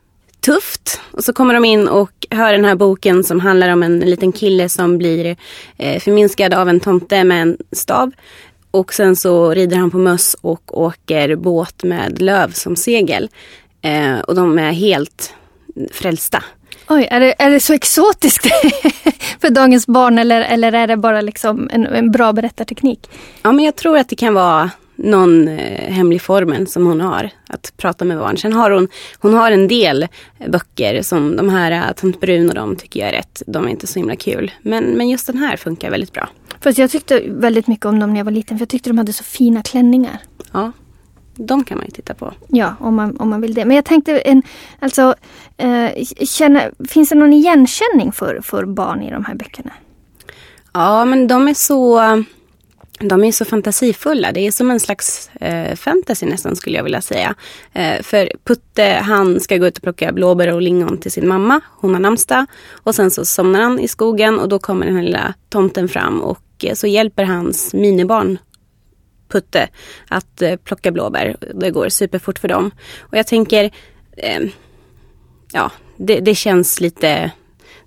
tufft. 0.44 1.00
Och 1.11 1.24
så 1.24 1.33
kommer 1.33 1.54
de 1.54 1.64
in 1.64 1.88
och 1.88 2.26
hör 2.30 2.52
den 2.52 2.64
här 2.64 2.74
boken 2.74 3.24
som 3.24 3.40
handlar 3.40 3.68
om 3.68 3.83
en 3.83 3.98
liten 3.98 4.33
kille 4.33 4.68
som 4.68 4.98
blir 4.98 5.37
eh, 5.76 6.00
förminskad 6.00 6.54
av 6.54 6.68
en 6.68 6.80
tomte 6.80 7.24
med 7.24 7.42
en 7.42 7.57
stav. 7.72 8.12
Och 8.70 8.94
sen 8.94 9.16
så 9.16 9.54
rider 9.54 9.76
han 9.76 9.90
på 9.90 9.98
möss 9.98 10.37
och 10.40 10.78
åker 10.83 11.37
båt 11.37 11.85
med 11.85 12.22
löv 12.22 12.52
som 12.52 12.76
segel. 12.76 13.28
Eh, 13.83 14.18
och 14.18 14.35
de 14.35 14.59
är 14.59 14.72
helt 14.72 15.35
frälsta. 15.92 16.44
Oj, 16.88 17.09
är 17.11 17.20
det, 17.20 17.35
är 17.38 17.50
det 17.50 17.61
så 17.61 17.72
exotiskt 17.72 18.46
för 19.40 19.50
dagens 19.50 19.87
barn 19.87 20.18
eller, 20.18 20.40
eller 20.40 20.72
är 20.72 20.87
det 20.87 20.96
bara 20.96 21.20
liksom 21.20 21.70
en, 21.72 21.87
en 21.87 22.11
bra 22.11 22.33
berättarteknik? 22.33 23.11
Ja, 23.42 23.52
men 23.52 23.64
jag 23.64 23.76
tror 23.76 23.98
att 23.98 24.09
det 24.09 24.16
kan 24.16 24.35
vara 24.35 24.70
någon 24.96 25.48
eh, 25.48 25.92
hemlig 25.92 26.22
formel 26.22 26.66
som 26.66 26.87
hon 26.87 27.00
har 27.00 27.30
att 27.46 27.72
prata 27.76 28.04
med 28.04 28.18
barn. 28.18 28.37
Sen 28.37 28.52
har 28.52 28.70
hon, 28.70 28.88
hon 29.18 29.35
har 29.35 29.52
en 29.52 29.68
del 29.68 30.07
böcker 30.48 31.02
som 31.02 31.37
de 31.37 31.48
här 31.48 31.88
uh, 31.88 31.94
Tant 31.94 32.20
Brun 32.20 32.48
och 32.48 32.54
de 32.54 32.76
tycker 32.76 33.00
jag 33.00 33.09
är 33.09 33.12
rätt. 33.12 33.42
De 33.46 33.64
är 33.64 33.68
inte 33.68 33.87
så 33.87 33.98
himla 33.98 34.16
kul. 34.16 34.52
Men, 34.62 34.85
men 34.85 35.09
just 35.09 35.26
den 35.26 35.38
här 35.38 35.57
funkar 35.57 35.90
väldigt 35.90 36.12
bra. 36.12 36.28
Fast 36.61 36.78
jag 36.78 36.90
tyckte 36.90 37.22
väldigt 37.26 37.66
mycket 37.66 37.87
om 37.87 37.98
dem 37.98 38.11
när 38.11 38.20
jag 38.20 38.24
var 38.24 38.33
liten 38.33 38.59
för 38.59 38.62
jag 38.62 38.68
tyckte 38.68 38.90
de 38.90 38.98
hade 38.98 39.12
så 39.12 39.24
fina 39.24 39.62
klänningar. 39.62 40.18
Ja, 40.52 40.72
de 41.37 41.64
kan 41.64 41.78
man 41.78 41.87
ju 41.87 41.90
titta 41.90 42.14
på. 42.14 42.33
Ja, 42.48 42.74
om 42.80 42.94
man, 42.94 43.16
om 43.16 43.30
man 43.30 43.40
vill 43.40 43.54
det. 43.54 43.64
Men 43.64 43.76
jag 43.76 43.85
tänkte, 43.85 44.18
en, 44.18 44.42
alltså, 44.78 45.14
eh, 45.57 46.04
känna, 46.26 46.62
finns 46.88 47.09
det 47.09 47.14
någon 47.14 47.33
igenkänning 47.33 48.12
för, 48.12 48.40
för 48.42 48.64
barn 48.64 49.02
i 49.02 49.11
de 49.11 49.24
här 49.24 49.35
böckerna? 49.35 49.70
Ja, 50.72 51.04
men 51.04 51.28
de 51.28 51.48
är 51.48 51.54
så 51.54 52.00
de 53.00 53.24
är 53.24 53.33
så 53.33 53.44
fantasifulla. 53.44 54.33
Det 54.33 54.46
är 54.46 54.50
som 54.50 54.70
en 54.70 54.80
slags 54.80 55.30
eh, 55.40 55.74
fantasy 55.76 56.26
nästan 56.26 56.57
skulle 56.57 56.76
jag 56.76 56.85
vilja 56.85 57.00
säga. 57.00 57.35
Eh, 57.72 58.02
för 58.02 58.33
Putte 58.44 59.00
han 59.02 59.40
ska 59.40 59.57
gå 59.57 59.66
ut 59.66 59.76
och 59.76 59.83
plocka 59.83 60.12
blåbär 60.12 60.54
och 60.54 60.62
lingon 60.62 60.98
till 60.98 61.12
sin 61.12 61.28
mamma. 61.28 61.61
Hon 61.80 61.94
har 61.94 62.00
namnsdag. 62.00 62.46
Och 62.72 62.94
sen 62.94 63.11
så 63.11 63.24
somnar 63.24 63.61
han 63.61 63.80
i 63.80 63.88
skogen 63.88 64.38
och 64.38 64.48
då 64.48 64.59
kommer 64.59 64.87
den 64.87 64.96
här 64.96 65.02
lilla 65.02 65.35
tomten 65.48 65.88
fram 65.88 66.20
och 66.20 66.42
eh, 66.62 66.74
så 66.74 66.87
hjälper 66.87 67.24
hans 67.24 67.74
minibarn 67.74 68.38
Putte 69.28 69.68
att 70.09 70.42
eh, 70.42 70.57
plocka 70.57 70.92
blåbär. 70.92 71.37
Det 71.54 71.70
går 71.70 71.88
superfort 71.88 72.38
för 72.38 72.48
dem. 72.48 72.70
Och 73.00 73.16
jag 73.18 73.26
tänker, 73.26 73.70
eh, 74.16 74.42
ja, 75.52 75.70
det, 75.96 76.20
det, 76.20 76.35
känns 76.35 76.80
lite, 76.80 77.30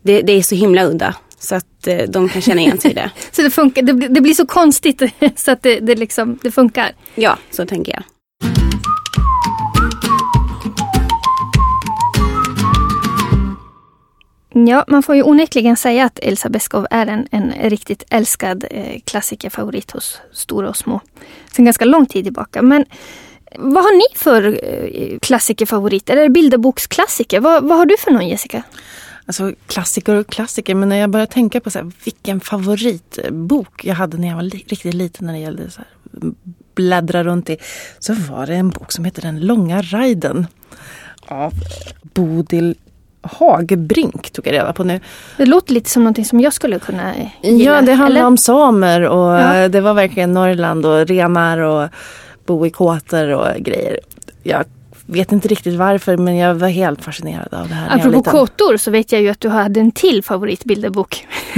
det, 0.01 0.21
det 0.21 0.33
är 0.33 0.41
så 0.41 0.55
himla 0.55 0.85
udda. 0.85 1.15
Så 1.39 1.55
att 1.55 1.87
eh, 1.87 1.97
de 1.97 2.29
kan 2.29 2.41
känna 2.41 2.61
igen 2.61 2.79
sig 2.79 2.91
i 2.91 2.93
det. 2.93 3.11
så 3.31 3.41
det 3.41 3.49
funkar, 3.49 3.81
det, 3.81 3.93
det, 3.93 4.21
blir 4.21 4.33
så 4.33 4.47
konstigt 4.47 5.01
så 5.35 5.51
att 5.51 5.63
det, 5.63 5.79
det, 5.79 5.95
liksom, 5.95 6.39
det 6.41 6.51
funkar? 6.51 6.91
Ja, 7.15 7.37
så 7.51 7.65
tänker 7.65 7.91
jag. 7.91 8.03
Ja, 14.67 14.85
man 14.87 15.03
får 15.03 15.15
ju 15.15 15.23
onekligen 15.23 15.77
säga 15.77 16.05
att 16.05 16.19
Elsa 16.19 16.49
Beskow 16.49 16.87
är 16.91 17.07
en, 17.07 17.27
en 17.31 17.69
riktigt 17.69 18.03
älskad 18.09 18.65
eh, 18.71 18.99
klassikerfavorit 19.05 19.91
hos 19.91 20.21
stora 20.33 20.69
och 20.69 20.77
små. 20.77 21.01
Sen 21.51 21.65
ganska 21.65 21.85
lång 21.85 22.05
tid 22.05 22.25
tillbaka. 22.25 22.61
Men 22.61 22.85
vad 23.55 23.83
har 23.83 23.97
ni 23.97 24.17
för 24.17 24.59
eh, 24.63 25.19
klassikerfavoriter? 25.19 26.15
Det 26.15 26.29
bilderboksklassiker? 26.29 27.39
Vad, 27.39 27.63
vad 27.63 27.77
har 27.77 27.85
du 27.85 27.97
för 27.97 28.11
någon 28.11 28.27
Jessica? 28.27 28.63
Alltså 29.27 29.51
klassiker 29.67 30.15
och 30.15 30.27
klassiker, 30.27 30.75
men 30.75 30.89
när 30.89 30.95
jag 30.95 31.09
börjar 31.09 31.25
tänka 31.25 31.59
på 31.59 31.69
så 31.69 31.79
här, 31.79 31.91
vilken 32.03 32.39
favoritbok 32.39 33.85
jag 33.85 33.95
hade 33.95 34.17
när 34.17 34.27
jag 34.27 34.35
var 34.35 34.43
li 34.43 34.65
riktigt 34.67 34.93
liten 34.93 35.25
när 35.27 35.33
det 35.33 35.39
gällde 35.39 35.69
så 35.71 35.81
här, 35.81 36.31
bläddra 36.75 37.23
runt 37.23 37.49
i, 37.49 37.57
så 37.99 38.13
var 38.13 38.47
det 38.47 38.55
en 38.55 38.69
bok 38.69 38.91
som 38.91 39.05
heter 39.05 39.21
Den 39.21 39.39
långa 39.39 39.81
riden 39.81 40.47
av 41.27 41.53
Bodil 42.01 42.75
Hagbrink 43.21 44.29
tog 44.29 44.47
jag 44.47 44.53
reda 44.53 44.73
på 44.73 44.83
nu. 44.83 44.99
Det 45.37 45.45
låter 45.45 45.73
lite 45.73 45.89
som 45.89 46.03
någonting 46.03 46.25
som 46.25 46.39
jag 46.39 46.53
skulle 46.53 46.79
kunna 46.79 47.13
gilla. 47.41 47.63
Ja, 47.75 47.81
det 47.81 47.93
handlar 47.93 48.21
eller? 48.21 48.27
om 48.27 48.37
samer 48.37 49.01
och 49.01 49.39
ja. 49.39 49.69
det 49.69 49.81
var 49.81 49.93
verkligen 49.93 50.33
Norrland 50.33 50.85
och 50.85 51.07
renar 51.07 51.57
och 51.57 51.89
bo 52.45 52.65
i 52.65 52.69
kåtor 52.69 53.29
och 53.29 53.55
grejer. 53.59 53.99
Jag 54.43 54.65
vet 55.07 55.31
inte 55.31 55.47
riktigt 55.47 55.75
varför 55.75 56.17
men 56.17 56.37
jag 56.37 56.55
var 56.55 56.67
helt 56.67 57.03
fascinerad 57.03 57.53
av 57.53 57.67
det 57.67 57.73
här. 57.73 57.99
Apropå 57.99 58.23
kåtor 58.23 58.77
så 58.77 58.91
vet 58.91 59.11
jag 59.11 59.21
ju 59.21 59.29
att 59.29 59.39
du 59.39 59.49
hade 59.49 59.79
en 59.79 59.91
till 59.91 60.23
favoritbilderbok. 60.23 61.27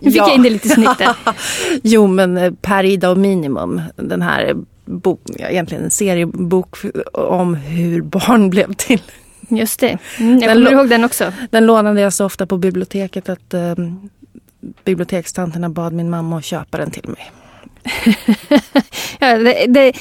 nu 0.00 0.10
fick 0.10 0.16
jag 0.16 0.34
in 0.34 0.42
det 0.42 0.50
lite 0.50 0.68
snyggt 0.68 0.98
där. 0.98 1.14
jo 1.82 2.06
men 2.06 2.36
eh, 2.36 2.52
Per 2.60 2.84
Ida 2.84 3.10
och 3.10 3.18
Minimum, 3.18 3.80
den 3.96 4.22
här 4.22 4.54
bok, 4.84 5.20
egentligen 5.38 5.84
en 5.84 5.90
seriebok 5.90 6.76
om 7.12 7.54
hur 7.54 8.02
barn 8.02 8.50
blev 8.50 8.74
till. 8.74 9.02
Just 9.48 9.80
det, 9.80 9.98
mm, 10.18 10.38
jag 10.38 10.52
kommer 10.52 10.72
ihåg 10.72 10.88
den 10.88 11.04
också. 11.04 11.32
Den 11.50 11.66
lånade 11.66 12.00
jag 12.00 12.12
så 12.12 12.24
ofta 12.24 12.46
på 12.46 12.56
biblioteket 12.56 13.28
att 13.28 13.54
um, 13.54 14.10
bibliotekstanterna 14.84 15.68
bad 15.68 15.92
min 15.92 16.10
mamma 16.10 16.38
att 16.38 16.44
köpa 16.44 16.78
den 16.78 16.90
till 16.90 17.08
mig. 17.08 17.30
Ja, 19.18 19.38
det, 19.38 19.66
det, 19.66 19.92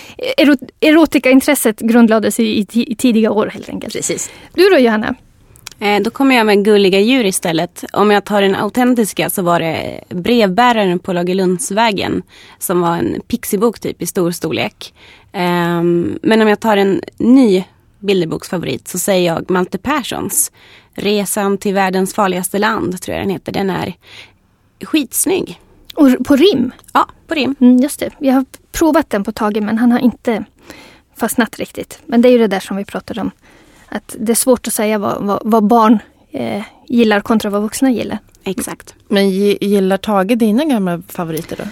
erotikaintresset 0.79 1.79
grundlades 1.79 2.39
i, 2.39 2.43
i, 2.43 2.67
i, 2.73 2.95
tidiga 2.95 3.31
år 3.31 3.47
helt 3.47 3.69
enkelt. 3.69 3.93
Precis. 3.93 4.31
Du 4.53 4.69
då 4.69 4.77
Johanna? 4.77 5.15
Eh, 5.79 6.01
då 6.01 6.09
kommer 6.09 6.35
jag 6.35 6.45
med 6.45 6.65
gulliga 6.65 6.99
djur 6.99 7.25
istället. 7.25 7.83
Om 7.93 8.11
jag 8.11 8.25
tar 8.25 8.41
den 8.41 8.55
autentiska 8.55 9.29
så 9.29 9.41
var 9.41 9.59
det 9.59 10.01
Brevbäraren 10.09 10.99
på 10.99 11.13
Lagerlundsvägen. 11.13 12.23
Som 12.59 12.81
var 12.81 12.97
en 12.97 13.21
pixibok 13.27 13.79
typ 13.79 14.01
i 14.01 14.05
stor 14.05 14.31
storlek. 14.31 14.93
Eh, 15.33 15.83
men 16.21 16.41
om 16.41 16.47
jag 16.47 16.59
tar 16.59 16.77
en 16.77 17.01
ny 17.17 17.63
bilderboksfavorit 17.99 18.87
så 18.87 18.99
säger 18.99 19.33
jag 19.33 19.49
Malte 19.51 19.77
Perssons 19.77 20.51
Resan 20.93 21.57
till 21.57 21.73
världens 21.73 22.13
farligaste 22.13 22.59
land 22.59 23.01
tror 23.01 23.17
jag 23.17 23.25
den 23.25 23.33
heter. 23.33 23.51
Den 23.51 23.69
är 23.69 23.93
skitsnygg. 24.83 25.59
Och 25.95 26.25
på 26.25 26.35
rim? 26.35 26.71
Ja, 26.93 27.07
på 27.27 27.33
rim. 27.33 27.55
Mm, 27.59 27.77
just 27.77 27.99
det. 27.99 28.09
Jag 28.19 28.33
har 28.33 28.45
provat 28.71 29.09
den 29.09 29.23
på 29.23 29.31
Tage 29.31 29.61
men 29.61 29.77
han 29.77 29.91
har 29.91 29.99
inte 29.99 30.43
fastnat 31.17 31.59
riktigt. 31.59 31.99
Men 32.05 32.21
det 32.21 32.29
är 32.29 32.31
ju 32.31 32.37
det 32.37 32.47
där 32.47 32.59
som 32.59 32.77
vi 32.77 32.85
pratade 32.85 33.21
om. 33.21 33.31
Att 33.89 34.15
det 34.19 34.31
är 34.31 34.35
svårt 34.35 34.67
att 34.67 34.73
säga 34.73 34.97
vad, 34.97 35.23
vad, 35.25 35.41
vad 35.45 35.63
barn 35.63 35.99
eh, 36.31 36.63
gillar 36.87 37.21
kontra 37.21 37.49
vad 37.49 37.61
vuxna 37.61 37.91
gillar. 37.91 38.19
Exakt. 38.43 38.95
Men 39.07 39.29
gillar 39.29 39.97
Tage 39.97 40.37
dina 40.37 40.65
gamla 40.65 41.01
favoriter 41.07 41.55
då? 41.57 41.63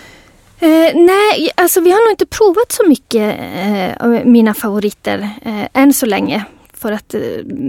Eh, 0.60 0.96
nej, 0.96 1.50
alltså 1.56 1.82
vi 1.82 1.92
har 1.92 2.06
nog 2.06 2.12
inte 2.12 2.26
provat 2.26 2.72
så 2.72 2.88
mycket 2.88 3.40
eh, 3.40 4.06
av 4.06 4.26
mina 4.26 4.54
favoriter 4.54 5.30
eh, 5.42 5.68
än 5.74 5.94
så 5.94 6.06
länge. 6.06 6.46
För 6.78 6.92
att 6.92 7.14
eh, 7.14 7.22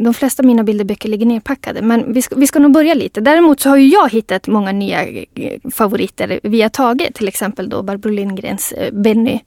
de 0.05 0.15
flesta 0.15 0.43
av 0.43 0.47
mina 0.47 0.65
bilderböcker 0.65 1.09
ligger 1.09 1.27
nerpackade. 1.27 1.83
Men 1.83 2.13
vi 2.13 2.23
ska, 2.23 2.37
vi 2.37 2.47
ska 2.47 2.59
nog 2.59 2.73
börja 2.73 2.95
lite. 2.95 3.21
Däremot 3.21 3.61
så 3.61 3.69
har 3.69 3.77
ju 3.77 3.89
jag 3.89 4.11
hittat 4.11 4.47
många 4.47 4.73
nya 4.73 5.09
eh, 5.09 5.61
favoriter 5.71 6.41
via 6.43 6.71
Tage. 6.71 7.15
Till 7.15 7.29
exempel 7.29 7.69
då 7.69 7.83
Barbro 7.83 8.11
Lindgrens 8.11 8.73
eh, 8.73 8.93
Benny 8.93 9.41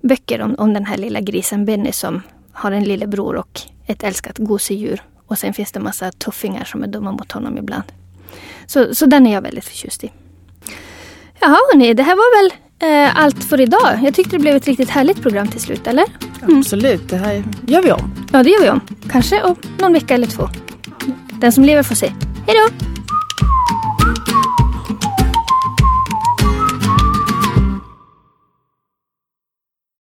böcker 0.00 0.40
om, 0.40 0.54
om 0.58 0.74
den 0.74 0.84
här 0.84 0.96
lilla 0.96 1.20
grisen 1.20 1.64
Benny 1.64 1.92
som 1.92 2.22
har 2.52 2.72
en 2.72 2.84
lillebror 2.84 3.36
och 3.36 3.60
ett 3.86 4.02
älskat 4.02 4.38
gosedjur. 4.38 5.02
Och 5.26 5.38
sen 5.38 5.54
finns 5.54 5.72
det 5.72 5.80
massa 5.80 6.12
tuffingar 6.12 6.64
som 6.64 6.82
är 6.82 6.86
dumma 6.86 7.12
mot 7.12 7.32
honom 7.32 7.58
ibland. 7.58 7.84
Så, 8.66 8.94
så 8.94 9.06
den 9.06 9.26
är 9.26 9.32
jag 9.32 9.42
väldigt 9.42 9.64
förtjust 9.64 10.04
i. 10.04 10.12
Jaha 11.40 11.58
hörni, 11.72 11.94
det 11.94 12.02
här 12.02 12.16
var 12.16 12.42
väl 12.42 12.67
eh, 12.82 13.16
allt 13.16 13.44
för 13.44 13.60
idag. 13.60 13.98
Jag 14.02 14.14
tyckte 14.14 14.36
det 14.36 14.40
blev 14.40 14.56
ett 14.56 14.66
riktigt 14.66 14.90
härligt 14.90 15.22
program 15.22 15.48
till 15.48 15.60
slut, 15.60 15.86
eller? 15.86 16.04
Mm. 16.42 16.58
Absolut, 16.58 17.08
det 17.08 17.16
här 17.16 17.44
gör 17.66 17.82
vi 17.82 17.92
om. 17.92 18.14
Ja, 18.32 18.42
det 18.42 18.50
gör 18.50 18.62
vi 18.62 18.70
om. 18.70 18.80
Kanske 19.10 19.42
om 19.42 19.56
någon 19.78 19.92
vecka 19.92 20.14
eller 20.14 20.26
två. 20.26 20.48
Den 21.40 21.52
som 21.52 21.64
lever 21.64 21.82
får 21.82 21.94
se. 21.94 22.12
Hej 22.46 22.56
då! 22.56 22.97